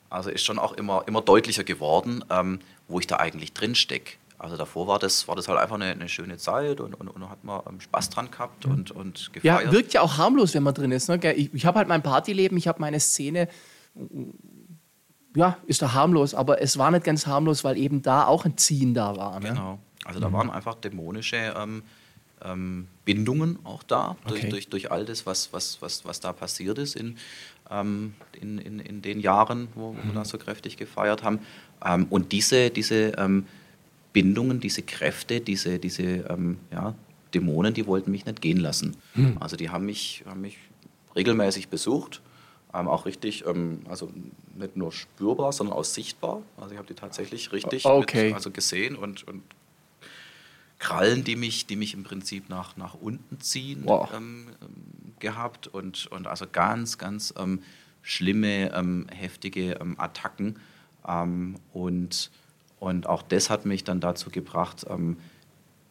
also 0.09 0.29
ist 0.29 0.45
schon 0.45 0.59
auch 0.59 0.71
immer, 0.71 1.03
immer 1.07 1.21
deutlicher 1.21 1.65
geworden, 1.65 2.23
ähm, 2.29 2.59
wo 2.87 3.01
ich 3.01 3.07
da 3.07 3.17
eigentlich 3.17 3.51
drin 3.51 3.75
stecke. 3.75 4.13
Also 4.39 4.55
davor 4.55 4.87
war 4.87 4.97
das, 4.97 5.27
war 5.27 5.35
das 5.35 5.49
halt 5.49 5.59
einfach 5.59 5.75
eine, 5.75 5.87
eine 5.87 6.07
schöne 6.07 6.37
Zeit 6.37 6.79
und, 6.79 6.93
und, 6.93 7.09
und 7.09 7.29
hat 7.29 7.43
man 7.43 7.59
ähm, 7.67 7.81
Spaß 7.81 8.09
dran 8.09 8.31
gehabt 8.31 8.65
mhm. 8.65 8.71
und, 8.71 8.91
und 8.91 9.33
gefeiert. 9.33 9.65
Ja, 9.65 9.71
wirkt 9.73 9.91
ja 9.91 9.99
auch 9.99 10.17
harmlos, 10.17 10.53
wenn 10.53 10.63
man 10.63 10.73
drin 10.73 10.93
ist. 10.93 11.09
Ne? 11.09 11.19
Ich, 11.33 11.53
ich 11.53 11.65
habe 11.65 11.79
halt 11.79 11.89
mein 11.89 12.01
Partyleben, 12.01 12.57
ich 12.57 12.69
habe 12.69 12.79
meine 12.79 13.01
Szene 13.01 13.49
ja, 15.35 15.57
ist 15.65 15.81
da 15.81 15.93
harmlos, 15.93 16.33
aber 16.33 16.61
es 16.61 16.77
war 16.77 16.91
nicht 16.91 17.03
ganz 17.03 17.27
harmlos, 17.27 17.63
weil 17.63 17.77
eben 17.77 18.01
da 18.01 18.25
auch 18.25 18.45
ein 18.45 18.57
Ziehen 18.57 18.93
da 18.93 19.15
war. 19.17 19.39
Ne? 19.39 19.49
Genau. 19.49 19.79
Also 20.07 20.19
da 20.19 20.29
mhm. 20.29 20.33
waren 20.33 20.49
einfach 20.49 20.75
dämonische 20.75 21.53
ähm, 21.57 21.83
ähm, 22.43 22.87
Bindungen 23.05 23.59
auch 23.63 23.83
da, 23.83 24.15
Okay. 24.25 24.29
durch, 24.29 24.49
durch, 24.49 24.69
durch 24.69 24.91
all 24.91 25.05
das, 25.05 25.25
was, 25.25 25.51
was, 25.53 25.81
was, 25.81 26.05
was 26.05 26.19
da 26.19 26.33
passiert 26.33 26.77
ist 26.77 26.95
in, 26.95 27.17
ähm, 27.69 28.13
in, 28.39 28.57
in, 28.59 28.79
in 28.79 29.01
den 29.01 29.19
Jahren, 29.19 29.67
wo, 29.75 29.95
wo 29.95 30.03
wir 30.03 30.13
da 30.13 30.23
so 30.25 30.37
kräftig 30.37 30.77
gefeiert 30.77 31.23
haben. 31.23 31.39
Ähm, 31.83 32.07
und 32.09 32.31
diese, 32.31 32.69
diese 32.69 33.13
ähm, 33.17 33.45
Bindungen, 34.13 34.59
diese 34.59 34.81
Kräfte, 34.81 35.41
diese, 35.41 35.79
diese 35.79 36.03
ähm, 36.03 36.57
ja, 36.71 36.95
Dämonen, 37.33 37.73
die 37.73 37.85
wollten 37.85 38.11
mich 38.11 38.25
nicht 38.25 38.41
gehen 38.41 38.57
lassen. 38.57 38.95
Also 39.39 39.57
die 39.57 39.69
haben 39.69 39.85
mich, 39.85 40.23
haben 40.25 40.41
mich 40.41 40.57
regelmäßig 41.15 41.67
besucht, 41.67 42.21
ähm, 42.73 42.87
auch 42.87 43.05
richtig, 43.05 43.45
ähm, 43.45 43.81
also 43.89 44.09
nicht 44.55 44.77
nur 44.77 44.91
spürbar, 44.91 45.51
sondern 45.51 45.75
auch 45.75 45.83
sichtbar. 45.83 46.41
Also 46.57 46.71
ich 46.71 46.77
habe 46.77 46.87
die 46.87 46.93
tatsächlich 46.93 47.51
richtig 47.51 47.85
Okay. 47.85 48.27
mit, 48.27 48.35
also 48.35 48.51
gesehen 48.51 48.95
und, 48.95 49.27
und 49.27 49.43
Krallen, 50.79 51.23
die 51.23 51.35
mich, 51.35 51.65
die 51.65 51.75
mich 51.75 51.93
im 51.93 52.03
Prinzip 52.03 52.49
nach, 52.49 52.77
nach 52.77 52.93
unten 52.93 53.39
ziehen 53.39 53.81
Wow. 53.85 54.09
ähm, 54.15 54.47
gehabt 55.19 55.67
und, 55.67 56.07
und 56.07 56.27
also 56.27 56.45
ganz, 56.51 56.97
ganz 56.97 57.33
ähm, 57.37 57.61
schlimme, 58.01 58.73
ähm, 58.73 59.07
heftige 59.09 59.73
ähm, 59.73 59.99
Attacken. 59.99 60.59
Ähm, 61.07 61.55
und, 61.73 62.31
und 62.79 63.07
auch 63.07 63.23
das 63.23 63.49
hat 63.49 63.65
mich 63.65 63.83
dann 63.83 63.99
dazu 63.99 64.29
gebracht, 64.29 64.85
ähm, 64.89 65.17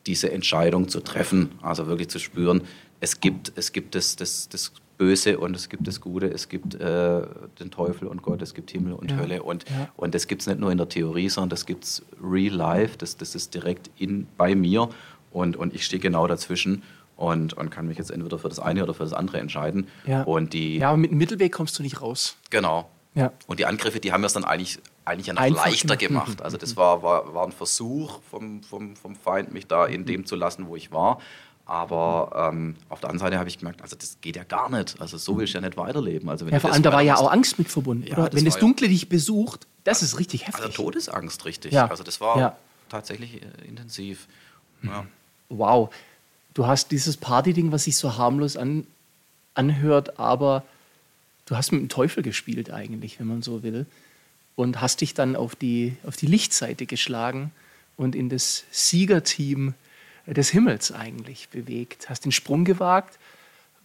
diese 0.07 0.31
Entscheidung 0.33 0.89
zu 0.89 1.01
treffen, 1.01 1.51
also 1.63 1.87
wirklich 1.87 2.09
zu 2.09 2.19
spüren, 2.19 2.63
es 3.01 3.21
gibt, 3.21 3.53
es 3.57 3.73
gibt 3.73 3.95
das, 3.95 4.17
das, 4.17 4.49
das 4.49 4.73
Böse 4.97 5.39
und 5.39 5.55
es 5.55 5.69
gibt 5.69 5.87
das 5.87 6.01
Gute, 6.01 6.27
es 6.29 6.49
gibt 6.49 6.75
äh, 6.77 7.23
den 7.61 7.71
Teufel 7.71 8.09
und 8.09 8.23
Gott, 8.23 8.41
es 8.41 8.55
gibt 8.55 8.71
Himmel 8.71 8.95
und 8.95 9.11
Ja, 9.11 9.19
Hölle 9.19 9.43
und, 9.43 9.69
ja. 9.69 9.89
und 9.97 10.15
das 10.15 10.27
gibt 10.27 10.41
es 10.43 10.47
nicht 10.47 10.59
nur 10.59 10.73
in 10.73 10.79
der 10.79 10.89
Theorie, 10.89 11.29
sondern 11.29 11.51
das 11.51 11.67
gibt 11.67 11.85
es 11.85 12.03
real 12.23 12.55
life, 12.55 12.97
das, 12.97 13.17
das 13.19 13.35
ist 13.35 13.53
direkt 13.55 13.91
in, 13.99 14.27
bei 14.39 14.55
mir 14.55 14.89
und, 15.33 15.57
und 15.57 15.75
ich 15.75 15.85
stehe 15.85 16.01
genau 16.01 16.27
dazwischen 16.27 16.83
und, 17.17 17.53
und 17.55 17.71
kann 17.71 17.87
mich 17.87 17.99
jetzt 17.99 18.11
entweder 18.11 18.39
für 18.39 18.49
das 18.49 18.59
eine 18.59 18.83
oder 18.83 18.95
für 18.95 19.03
das 19.03 19.13
andere 19.13 19.39
entscheiden. 19.39 19.87
Ja. 20.07 20.23
Und 20.23 20.53
die, 20.55 20.79
Ja, 20.79 20.89
aber 20.89 20.97
mit 20.99 21.11
dem 21.11 21.19
Mittelweg 21.19 21.53
kommst 21.53 21.79
du 21.79 21.83
nicht 21.83 22.01
raus. 22.01 22.37
genau. 22.51 22.89
Ja. 23.15 23.33
Und 23.47 23.59
die 23.59 23.65
Angriffe, 23.65 23.99
die 24.01 24.13
haben 24.13 24.21
mir 24.21 24.27
es 24.27 24.35
dann 24.35 24.45
eigentlich, 24.45 24.79
eigentlich 25.07 25.29
ja 25.29 25.33
noch 25.35 25.41
Einfach 25.43 25.65
leichter 25.67 25.97
gemacht. 25.97 26.43
Also 26.43 26.57
das 26.57 26.77
war, 26.77 27.03
war, 27.03 27.33
war 27.35 27.47
ein 27.47 27.53
Versuch 27.53 28.21
vom, 28.31 28.63
vom, 28.63 28.97
vom 28.97 29.15
Feind, 29.17 29.53
mich 29.53 29.67
da 29.67 29.87
in 29.87 30.05
dem 30.05 30.27
zu 30.27 30.37
lassen, 30.37 30.67
wo 30.67 30.77
ich 30.77 30.93
war. 30.93 31.21
Aber 31.65 32.51
ähm, 32.53 32.77
auf 32.89 33.01
der 33.01 33.11
anderen 33.11 33.27
Seite 33.27 33.39
habe 33.39 33.49
ich 33.49 33.59
gemerkt, 33.59 33.83
also 33.83 33.97
das 33.97 34.19
geht 34.21 34.37
ja 34.37 34.45
gar 34.45 34.71
nicht. 34.71 35.01
Also 35.01 35.17
so 35.19 35.37
will 35.37 35.45
ich 35.45 35.53
ja 35.53 35.61
nicht 35.61 35.77
weiterleben. 35.77 36.29
Also 36.29 36.47
wenn 36.47 36.53
Ja, 36.53 36.61
vor 36.61 36.73
allem, 36.73 36.83
da 36.83 36.93
war 36.93 37.03
ja 37.03 37.17
auch 37.17 37.31
Angst 37.33 37.59
mit 37.59 37.69
verbunden. 37.69 38.07
Ja, 38.07 38.15
das 38.17 38.35
Wenn 38.35 38.45
das 38.45 38.55
war 38.55 38.61
ja- 38.61 38.67
Dunkle 38.67 38.89
dich 38.89 39.09
besucht, 39.09 39.67
das 39.85 40.03
ist 40.03 40.19
richtig 40.19 40.47
heftig. 40.47 40.65
Also 40.65 40.83
Todesangst, 40.85 41.45
richtig. 41.45 41.73
Ja. 41.73 41.87
Also 41.89 42.05
das 42.05 42.21
war 42.21 42.39
Ja. 42.39 42.57
tatsächlich 42.89 43.43
äh, 43.43 43.47
intensiv. 43.67 44.29
Ja. 44.83 45.07
wow, 45.49 45.93
du 46.55 46.67
hast 46.67 46.91
dieses 46.93 47.17
Party-Ding, 47.17 47.73
was 47.73 47.85
sich 47.85 47.97
so 47.97 48.17
harmlos 48.17 48.57
an, 48.57 48.87
anhört, 49.55 50.19
aber 50.21 50.63
du 51.47 51.57
hast 51.57 51.73
mit 51.73 51.81
dem 51.81 51.89
Teufel 51.89 52.23
gespielt 52.23 52.71
eigentlich, 52.71 53.19
wenn 53.19 53.27
man 53.27 53.43
so 53.43 53.63
will. 53.63 53.87
Und 54.57 54.81
hast 54.81 55.03
dich 55.03 55.15
dann 55.15 55.37
auf 55.37 55.55
die, 55.55 55.97
auf 56.05 56.17
die 56.17 56.27
Lichtseite 56.27 56.87
geschlagen 56.87 57.53
und 57.97 58.15
in 58.15 58.29
das 58.29 58.65
Siegerteam 58.71 59.75
des 60.27 60.51
Himmels 60.51 60.93
eigentlich 60.93 61.49
bewegt. 61.51 62.09
Hast 62.09 62.25
den 62.25 62.33
Sprung 62.33 62.65
gewagt, 62.65 63.19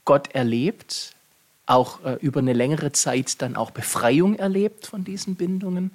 Gott 0.05 0.33
erlebt, 0.33 1.13
auch 1.65 2.03
äh, 2.03 2.17
über 2.21 2.39
eine 2.39 2.53
längere 2.53 2.91
Zeit 2.91 3.41
dann 3.41 3.55
auch 3.55 3.71
Befreiung 3.71 4.35
erlebt 4.35 4.87
von 4.87 5.03
diesen 5.03 5.35
Bindungen. 5.35 5.91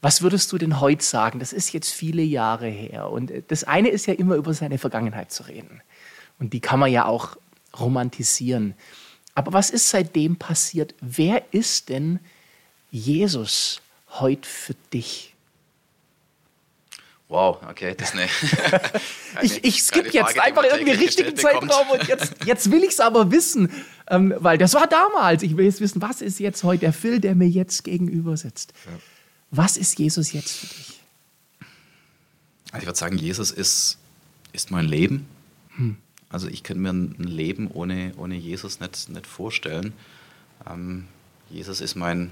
Was 0.00 0.22
würdest 0.22 0.52
du 0.52 0.58
denn 0.58 0.80
heute 0.80 1.04
sagen? 1.04 1.40
Das 1.40 1.52
ist 1.52 1.72
jetzt 1.72 1.92
viele 1.92 2.22
Jahre 2.22 2.68
her. 2.68 3.10
Und 3.10 3.30
äh, 3.30 3.42
das 3.46 3.64
eine 3.64 3.88
ist 3.88 4.06
ja 4.06 4.14
immer 4.14 4.36
über 4.36 4.54
seine 4.54 4.78
Vergangenheit 4.78 5.30
zu 5.30 5.44
reden. 5.44 5.82
Und 6.38 6.52
die 6.52 6.60
kann 6.60 6.80
man 6.80 6.90
ja 6.90 7.04
auch 7.04 7.36
romantisieren. 7.78 8.74
Aber 9.34 9.52
was 9.52 9.70
ist 9.70 9.90
seitdem 9.90 10.36
passiert? 10.36 10.94
Wer 11.00 11.42
ist 11.52 11.90
denn 11.90 12.18
Jesus 12.90 13.80
heute 14.10 14.48
für 14.48 14.74
dich? 14.92 15.34
Wow, 17.28 17.58
okay, 17.68 17.94
das 17.96 18.14
ist 18.14 18.14
eine. 18.14 18.28
Ich, 19.42 19.62
ich 19.62 19.82
skippe 19.82 20.08
jetzt 20.10 20.32
Frage, 20.32 20.42
einfach 20.42 20.64
irgendwie 20.64 20.92
richtigen. 20.92 21.36
Zeitraum 21.36 21.90
und 21.92 22.08
jetzt, 22.08 22.34
jetzt 22.44 22.72
will 22.72 22.82
ich 22.82 22.90
es 22.90 23.00
aber 23.00 23.30
wissen. 23.30 23.70
Ähm, 24.08 24.34
weil 24.38 24.58
das 24.58 24.74
war 24.74 24.88
damals. 24.88 25.42
Ich 25.42 25.56
will 25.56 25.66
jetzt 25.66 25.80
wissen, 25.80 26.02
was 26.02 26.22
ist 26.22 26.40
jetzt 26.40 26.64
heute 26.64 26.80
der 26.80 26.92
Phil, 26.92 27.20
der 27.20 27.34
mir 27.34 27.48
jetzt 27.48 27.84
gegenüber 27.84 28.36
sitzt? 28.36 28.72
Was 29.50 29.76
ist 29.76 29.98
Jesus 29.98 30.32
jetzt 30.32 30.50
für 30.50 30.66
dich? 30.66 31.00
Also 32.72 32.82
ich 32.82 32.86
würde 32.86 32.98
sagen, 32.98 33.18
Jesus 33.18 33.50
ist, 33.50 33.98
ist 34.52 34.70
mein 34.70 34.86
Leben. 34.86 35.28
Also 36.30 36.48
ich 36.48 36.62
könnte 36.62 36.82
mir 36.82 36.90
ein 36.90 37.14
Leben 37.18 37.70
ohne, 37.70 38.12
ohne 38.16 38.34
Jesus 38.34 38.80
nicht, 38.80 39.08
nicht 39.08 39.26
vorstellen. 39.26 39.92
Ähm, 40.68 41.06
Jesus 41.50 41.80
ist 41.80 41.94
mein, 41.94 42.30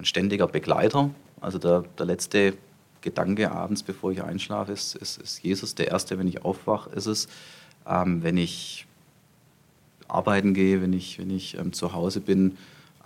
mein 0.00 0.06
ständiger 0.06 0.46
Begleiter. 0.46 1.10
Also 1.42 1.58
der, 1.58 1.84
der 1.98 2.06
letzte 2.06 2.54
Gedanke 3.02 3.52
abends, 3.52 3.82
bevor 3.82 4.12
ich 4.12 4.22
einschlafe, 4.22 4.72
ist, 4.72 4.94
ist, 4.94 5.18
ist 5.20 5.42
Jesus. 5.42 5.74
Der 5.74 5.88
erste, 5.88 6.18
wenn 6.18 6.26
ich 6.26 6.42
aufwache, 6.42 6.88
ist 6.96 7.04
es. 7.04 7.28
Ähm, 7.86 8.22
wenn 8.22 8.38
ich 8.38 8.86
arbeiten 10.08 10.54
gehe, 10.54 10.80
wenn 10.80 10.94
ich, 10.94 11.18
wenn 11.18 11.28
ich 11.28 11.58
ähm, 11.58 11.74
zu 11.74 11.92
Hause 11.92 12.22
bin, 12.22 12.56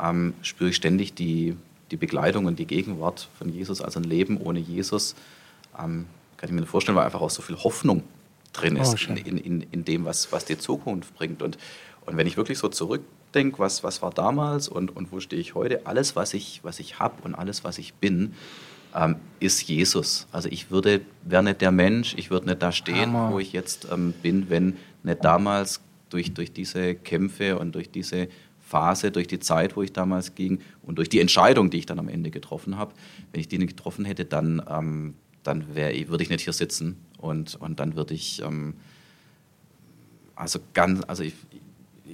ähm, 0.00 0.35
spüre 0.42 0.70
ich 0.70 0.76
ständig 0.76 1.14
die, 1.14 1.57
die 1.90 1.96
Begleitung 1.96 2.44
und 2.44 2.61
die 2.61 2.66
Gegenwart 2.66 3.28
von 3.38 3.48
Jesus. 3.48 3.80
Also 3.80 3.98
ein 3.98 4.04
Leben 4.04 4.37
ohne 4.37 4.61
Jesus 4.61 5.16
ähm, 5.76 6.07
kann 6.37 6.48
ich 6.48 6.54
mir 6.54 6.61
nicht 6.61 6.70
vorstellen, 6.70 6.96
weil 6.96 7.07
einfach 7.07 7.22
auch 7.22 7.30
so 7.30 7.42
viel 7.42 7.57
Hoffnung 7.57 8.04
drin 8.52 8.76
Oh, 8.78 8.83
ist 8.83 9.00
schön. 9.00 9.16
in, 9.16 9.37
in, 9.37 9.62
in 9.62 9.85
dem, 9.85 10.04
was, 10.04 10.30
was 10.30 10.44
die 10.44 10.59
Zukunft 10.59 11.12
bringt. 11.16 11.42
Und, 11.42 11.59
und 12.07 12.16
wenn 12.16 12.28
ich 12.28 12.37
wirklich 12.37 12.59
so 12.59 12.68
zurückdenke, 13.35 13.59
was, 13.59 13.83
was 13.83 14.01
war 14.01 14.11
damals 14.11 14.68
und, 14.68 14.94
und 14.97 15.11
wo 15.11 15.20
stehe 15.20 15.40
ich 15.40 15.55
heute, 15.55 15.87
alles, 15.87 16.14
was 16.14 16.35
ich, 16.35 16.61
was 16.62 16.79
ich 16.79 16.99
habe 16.99 17.14
und 17.25 17.35
alles, 17.35 17.64
was 17.64 17.79
ich 17.79 17.94
bin, 17.94 18.35
ähm, 18.94 19.16
ist 19.40 19.62
Jesus. 19.62 20.27
Also 20.31 20.49
ich 20.51 20.70
würde, 20.70 21.01
wäre 21.25 21.42
nicht 21.42 21.61
der 21.61 21.73
Mensch, 21.73 22.14
ich 22.16 22.31
würde 22.31 22.47
nicht 22.47 22.62
da 22.62 22.70
stehen, 22.70 23.12
Hammer. 23.12 23.33
wo 23.33 23.40
ich 23.40 23.53
jetzt 23.53 23.88
ähm, 23.92 24.14
bin, 24.23 24.49
wenn 24.51 24.77
nicht 25.03 25.25
damals 25.25 25.81
durch, 26.11 26.33
durch 26.33 26.53
diese 26.53 26.94
Kämpfe 26.94 27.59
und 27.59 27.75
durch 27.75 27.90
diese 27.90 28.29
Phase, 28.61 29.11
durch 29.11 29.27
die 29.27 29.40
Zeit, 29.40 29.77
wo 29.77 29.83
ich 29.83 29.92
damals 29.92 30.35
ging 30.35 30.61
und 30.83 30.97
durch 30.97 31.09
die 31.09 31.20
Entscheidung, 31.20 31.70
die 31.70 31.79
ich 31.79 31.87
dann 31.87 31.99
am 31.99 32.09
Ende 32.09 32.31
getroffen 32.31 32.79
habe, 32.79 32.92
wenn 33.33 33.40
ich 33.40 33.49
die 33.49 33.59
nicht 33.59 33.77
getroffen 33.77 34.05
hätte, 34.05 34.25
dann, 34.25 34.62
ähm, 34.70 35.14
dann 35.42 35.75
wär, 35.75 35.92
würde 36.09 36.23
ich 36.23 36.31
nicht 36.31 36.44
hier 36.44 36.53
sitzen 36.53 36.97
und, 37.18 37.57
und 37.57 37.81
dann 37.81 37.97
würde 37.97 38.14
ich 38.14 38.42
ähm, 38.42 38.75
also 40.37 40.61
ganz, 40.73 41.03
also 41.07 41.23
ich, 41.23 41.35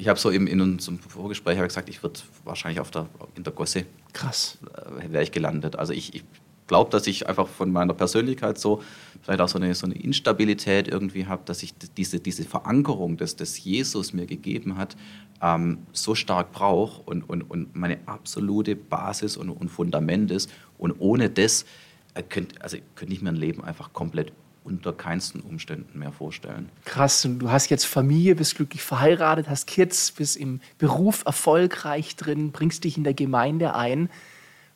ich 0.01 0.09
habe 0.09 0.19
so 0.19 0.31
eben 0.31 0.47
in 0.47 0.63
unserem 0.63 0.99
Vorgespräch 0.99 1.61
gesagt, 1.61 1.91
ich 1.91 2.03
würde 2.03 2.21
wahrscheinlich 2.45 2.81
auf 2.81 2.91
der, 2.91 3.07
in 3.37 3.45
der 3.45 3.53
Gosse 3.53 3.85
Krass. 4.15 4.57
äh, 4.75 5.13
wäre 5.13 5.23
ich 5.23 5.31
gelandet. 5.31 5.77
Also 5.77 5.93
ich, 5.93 6.15
ich 6.15 6.25
glaube, 6.67 6.91
dass 6.91 7.07
ich 7.07 7.29
einfach 7.29 7.47
von 7.47 7.71
meiner 7.71 7.93
Persönlichkeit 7.93 8.57
so 8.59 8.83
vielleicht 9.21 9.43
auch 9.43 9.49
so 9.49 9.59
eine, 9.59 9.75
so 9.75 9.85
eine 9.85 9.97
Instabilität 9.97 10.89
irgendwie 10.89 11.27
habe, 11.27 11.43
dass 11.45 11.63
ich 11.63 11.75
diese, 11.99 12.19
diese 12.19 12.45
Verankerung, 12.45 13.19
dass 13.19 13.37
das 13.37 13.63
Jesus 13.63 14.15
mir 14.15 14.25
gegeben 14.25 14.79
hat, 14.79 14.97
ähm, 15.43 15.81
so 15.93 16.15
stark 16.15 16.51
brauche 16.53 17.03
und, 17.03 17.29
und, 17.29 17.43
und 17.43 17.77
meine 17.77 17.99
absolute 18.07 18.77
Basis 18.77 19.37
und, 19.37 19.51
und 19.51 19.69
Fundament 19.69 20.31
ist. 20.31 20.51
Und 20.79 20.95
ohne 20.99 21.29
das 21.29 21.67
äh, 22.15 22.23
könnte 22.23 22.63
also 22.63 22.79
könnte 22.95 23.13
ich 23.13 23.21
mir 23.21 23.29
ein 23.29 23.37
Leben 23.37 23.63
einfach 23.63 23.93
komplett 23.93 24.33
unter 24.71 24.93
keinsten 24.93 25.41
Umständen 25.41 25.99
mehr 25.99 26.13
vorstellen. 26.13 26.71
Krass, 26.85 27.25
und 27.25 27.41
du 27.41 27.51
hast 27.51 27.69
jetzt 27.71 27.85
Familie, 27.85 28.35
bist 28.35 28.55
glücklich 28.55 28.83
verheiratet, 28.83 29.49
hast 29.49 29.67
Kids, 29.67 30.13
bist 30.13 30.37
im 30.37 30.61
Beruf 30.79 31.25
erfolgreich 31.27 32.17
drin, 32.17 32.53
bringst 32.53 32.85
dich 32.85 32.97
in 32.97 33.05
der 33.05 33.15
Gemeinde 33.15 33.75
ein. 33.75 34.09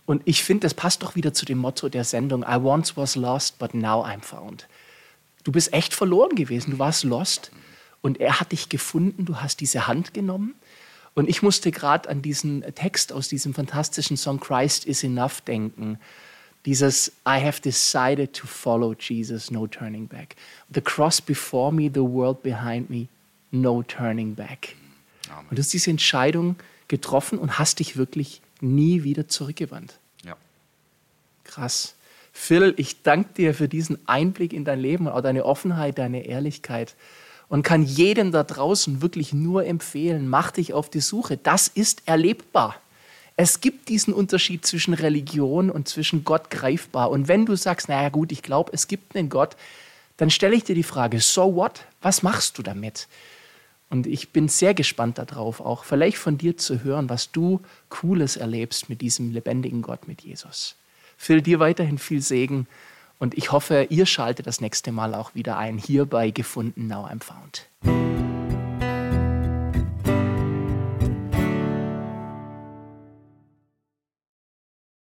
Und 0.06 0.22
ich 0.26 0.44
finde, 0.44 0.62
das 0.66 0.74
passt 0.74 1.02
doch 1.02 1.14
wieder 1.14 1.32
zu 1.32 1.46
dem 1.46 1.58
Motto 1.58 1.88
der 1.88 2.04
Sendung: 2.04 2.42
I 2.42 2.56
once 2.56 2.96
was 2.96 3.16
lost, 3.16 3.58
but 3.58 3.72
now 3.72 4.04
I'm 4.04 4.20
found. 4.20 4.68
Du 5.44 5.52
bist 5.52 5.72
echt 5.72 5.94
verloren 5.94 6.34
gewesen, 6.34 6.72
du 6.72 6.78
warst 6.78 7.04
lost 7.04 7.52
und 8.02 8.20
er 8.20 8.40
hat 8.40 8.52
dich 8.52 8.68
gefunden, 8.68 9.24
du 9.24 9.36
hast 9.36 9.60
diese 9.60 9.86
Hand 9.86 10.12
genommen. 10.12 10.54
Und 11.14 11.28
ich 11.28 11.42
musste 11.42 11.70
gerade 11.70 12.08
an 12.08 12.22
diesen 12.22 12.62
Text 12.74 13.12
aus 13.12 13.28
diesem 13.28 13.54
fantastischen 13.54 14.16
Song 14.16 14.40
Christ 14.40 14.84
is 14.84 15.04
Enough 15.04 15.42
denken. 15.46 15.98
Dieses 16.66 17.08
I 17.26 17.44
have 17.44 17.60
decided 17.60 18.32
to 18.34 18.46
follow 18.46 18.94
Jesus, 18.94 19.50
no 19.50 19.66
turning 19.66 20.06
back. 20.06 20.36
The 20.72 20.80
cross 20.80 21.20
before 21.20 21.72
me, 21.72 21.90
the 21.92 22.00
world 22.00 22.42
behind 22.42 22.88
me, 22.88 23.08
no 23.50 23.82
turning 23.82 24.34
back. 24.34 24.74
Amen. 25.28 25.46
Und 25.50 25.58
du 25.58 25.62
hast 25.62 25.72
diese 25.72 25.90
Entscheidung 25.90 26.56
getroffen 26.88 27.38
und 27.38 27.58
hast 27.58 27.80
dich 27.80 27.96
wirklich 27.96 28.40
nie 28.60 29.02
wieder 29.02 29.28
zurückgewandt. 29.28 29.98
Ja. 30.24 30.36
Krass. 31.44 31.94
Phil, 32.32 32.74
ich 32.76 33.02
danke 33.02 33.34
dir 33.34 33.54
für 33.54 33.68
diesen 33.68 33.98
Einblick 34.08 34.52
in 34.52 34.64
dein 34.64 34.80
Leben 34.80 35.06
und 35.06 35.12
auch 35.12 35.20
deine 35.20 35.44
Offenheit, 35.44 35.98
deine 35.98 36.26
Ehrlichkeit 36.26 36.96
und 37.48 37.62
kann 37.62 37.82
jedem 37.82 38.32
da 38.32 38.42
draußen 38.42 39.02
wirklich 39.02 39.32
nur 39.32 39.66
empfehlen, 39.66 40.28
mach 40.28 40.50
dich 40.50 40.72
auf 40.72 40.90
die 40.90 41.00
Suche. 41.00 41.36
Das 41.36 41.68
ist 41.68 42.02
erlebbar. 42.06 42.80
Es 43.36 43.60
gibt 43.60 43.88
diesen 43.88 44.14
Unterschied 44.14 44.64
zwischen 44.64 44.94
Religion 44.94 45.70
und 45.70 45.88
zwischen 45.88 46.24
Gott 46.24 46.50
greifbar. 46.50 47.10
Und 47.10 47.26
wenn 47.26 47.46
du 47.46 47.56
sagst, 47.56 47.88
naja 47.88 48.08
gut, 48.08 48.30
ich 48.30 48.42
glaube, 48.42 48.72
es 48.72 48.86
gibt 48.86 49.16
einen 49.16 49.28
Gott, 49.28 49.56
dann 50.16 50.30
stelle 50.30 50.54
ich 50.54 50.64
dir 50.64 50.76
die 50.76 50.84
Frage, 50.84 51.20
so 51.20 51.56
what? 51.56 51.84
Was 52.00 52.22
machst 52.22 52.58
du 52.58 52.62
damit? 52.62 53.08
Und 53.90 54.06
ich 54.06 54.30
bin 54.30 54.48
sehr 54.48 54.74
gespannt 54.74 55.18
darauf, 55.18 55.60
auch 55.60 55.84
vielleicht 55.84 56.16
von 56.16 56.38
dir 56.38 56.56
zu 56.56 56.84
hören, 56.84 57.08
was 57.08 57.32
du 57.32 57.60
Cooles 57.88 58.36
erlebst 58.36 58.88
mit 58.88 59.00
diesem 59.00 59.32
lebendigen 59.32 59.82
Gott, 59.82 60.06
mit 60.06 60.22
Jesus. 60.22 60.76
Phil, 61.16 61.42
dir 61.42 61.60
weiterhin 61.60 61.98
viel 61.98 62.20
Segen 62.20 62.66
und 63.18 63.36
ich 63.36 63.52
hoffe, 63.52 63.86
ihr 63.90 64.06
schaltet 64.06 64.46
das 64.46 64.60
nächste 64.60 64.90
Mal 64.92 65.14
auch 65.14 65.34
wieder 65.34 65.56
ein, 65.58 65.78
hier 65.78 66.06
bei 66.06 66.30
Gefunden 66.30 66.86
Now 66.86 67.06
I'm 67.06 67.22
Found. 67.22 68.33